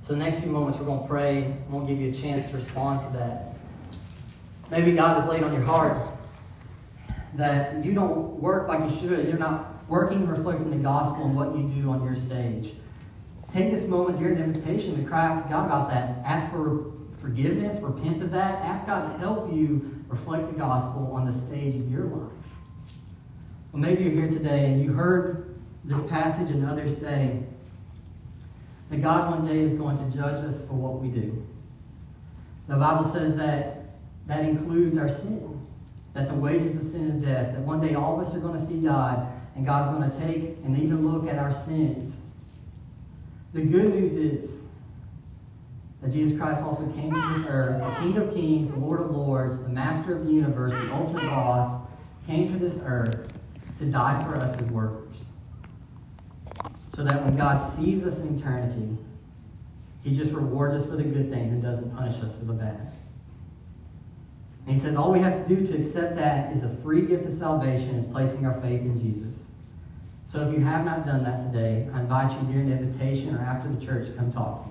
So, 0.02 0.14
the 0.14 0.20
next 0.20 0.40
few 0.40 0.50
moments, 0.50 0.80
we're 0.80 0.86
going 0.86 1.02
to 1.02 1.08
pray. 1.08 1.44
I'm 1.44 1.72
going 1.72 1.88
to 1.88 1.94
give 1.94 2.02
you 2.02 2.10
a 2.10 2.14
chance 2.14 2.50
to 2.50 2.56
respond 2.56 3.02
to 3.02 3.18
that. 3.18 3.56
Maybe 4.70 4.94
God 4.94 5.20
has 5.20 5.30
laid 5.30 5.44
on 5.44 5.52
your 5.52 5.64
heart 5.64 6.08
that 7.34 7.84
you 7.84 7.94
don't 7.94 8.40
work 8.40 8.70
like 8.70 8.90
you 8.90 8.96
should. 8.98 9.28
You're 9.28 9.38
not 9.38 9.86
working 9.90 10.26
reflecting 10.26 10.70
the 10.70 10.78
gospel 10.78 11.26
and 11.26 11.36
what 11.36 11.54
you 11.54 11.68
do 11.68 11.90
on 11.90 12.06
your 12.06 12.16
stage. 12.16 12.74
Take 13.52 13.72
this 13.72 13.86
moment 13.90 14.20
during 14.20 14.36
the 14.36 14.44
invitation 14.46 14.96
to 14.96 15.04
cry 15.04 15.28
out 15.28 15.44
to 15.44 15.50
God 15.50 15.66
about 15.66 15.90
that. 15.90 16.20
Ask 16.26 16.50
for 16.50 16.94
forgiveness, 17.20 17.82
repent 17.82 18.22
of 18.22 18.32
that. 18.32 18.64
Ask 18.64 18.86
God 18.86 19.12
to 19.12 19.20
help 19.20 19.54
you 19.54 20.02
reflect 20.08 20.48
the 20.48 20.58
gospel 20.58 21.12
on 21.14 21.26
the 21.26 21.34
stage 21.38 21.76
of 21.76 21.92
your 21.92 22.06
life. 22.06 22.41
Well, 23.72 23.82
maybe 23.82 24.04
you're 24.04 24.12
here 24.12 24.30
today 24.30 24.66
and 24.66 24.84
you 24.84 24.92
heard 24.92 25.56
this 25.86 26.02
passage 26.08 26.50
and 26.50 26.66
others 26.68 26.98
say 26.98 27.42
that 28.90 29.02
God 29.02 29.32
one 29.32 29.48
day 29.48 29.60
is 29.60 29.76
going 29.76 29.98
to 29.98 30.18
judge 30.18 30.44
us 30.44 30.60
for 30.68 30.74
what 30.74 31.00
we 31.00 31.08
do. 31.08 31.46
The 32.68 32.76
Bible 32.76 33.06
says 33.06 33.36
that 33.38 33.86
that 34.28 34.44
includes 34.44 34.98
our 34.98 35.10
sin, 35.10 35.66
that 36.14 36.28
the 36.28 36.36
wages 36.36 36.76
of 36.76 36.84
sin 36.84 37.08
is 37.08 37.16
death, 37.16 37.54
that 37.54 37.62
one 37.62 37.80
day 37.80 37.96
all 37.96 38.20
of 38.20 38.28
us 38.28 38.36
are 38.36 38.40
going 38.40 38.60
to 38.60 38.66
see 38.66 38.80
God 38.82 39.26
and 39.56 39.66
God's 39.66 39.98
going 39.98 40.12
to 40.12 40.18
take 40.18 40.58
and 40.66 40.78
even 40.78 41.08
look 41.08 41.28
at 41.30 41.40
our 41.40 41.54
sins. 41.54 42.18
The 43.54 43.62
good 43.62 43.94
news 43.96 44.14
is 44.14 44.58
that 46.02 46.12
Jesus 46.12 46.38
Christ 46.38 46.62
also 46.62 46.86
came 46.92 47.14
to 47.14 47.34
this 47.34 47.48
earth, 47.48 47.82
the 47.82 48.02
King 48.02 48.18
of 48.18 48.34
Kings, 48.34 48.70
the 48.70 48.78
Lord 48.78 49.00
of 49.00 49.12
Lords, 49.12 49.62
the 49.62 49.70
Master 49.70 50.18
of 50.18 50.26
the 50.26 50.32
universe, 50.32 50.74
the 50.74 50.94
ultimate 50.94 51.24
boss, 51.24 51.88
came 52.28 52.52
to 52.52 52.58
this 52.58 52.78
earth 52.84 53.31
to 53.82 53.88
die 53.88 54.24
for 54.24 54.40
us 54.40 54.58
as 54.58 54.68
workers. 54.70 55.18
So 56.96 57.04
that 57.04 57.24
when 57.24 57.36
God 57.36 57.58
sees 57.74 58.04
us 58.04 58.20
in 58.20 58.36
eternity, 58.38 58.98
he 60.04 60.16
just 60.16 60.32
rewards 60.32 60.76
us 60.76 60.90
for 60.90 60.96
the 60.96 61.04
good 61.04 61.32
things 61.32 61.52
and 61.52 61.62
doesn't 61.62 61.96
punish 61.96 62.22
us 62.22 62.36
for 62.36 62.46
the 62.46 62.54
bad. 62.54 62.92
And 64.66 64.76
he 64.76 64.80
says 64.80 64.96
all 64.96 65.12
we 65.12 65.20
have 65.20 65.46
to 65.46 65.56
do 65.56 65.66
to 65.66 65.78
accept 65.78 66.16
that 66.18 66.56
is 66.56 66.64
a 66.64 66.70
free 66.78 67.02
gift 67.02 67.26
of 67.26 67.34
salvation 67.34 67.90
is 67.96 68.06
placing 68.12 68.46
our 68.46 68.60
faith 68.62 68.82
in 68.82 69.00
Jesus. 69.00 69.40
So 70.28 70.48
if 70.48 70.54
you 70.54 70.64
have 70.64 70.86
not 70.86 71.06
done 71.06 71.24
that 71.24 71.52
today, 71.52 71.90
I 71.94 72.02
invite 72.02 72.32
you 72.40 72.48
during 72.48 72.70
the 72.70 72.78
invitation 72.78 73.36
or 73.36 73.40
after 73.40 73.70
the 73.70 73.84
church 73.84 74.08
to 74.08 74.14
come 74.14 74.32
talk 74.32 74.64
to 74.64 74.71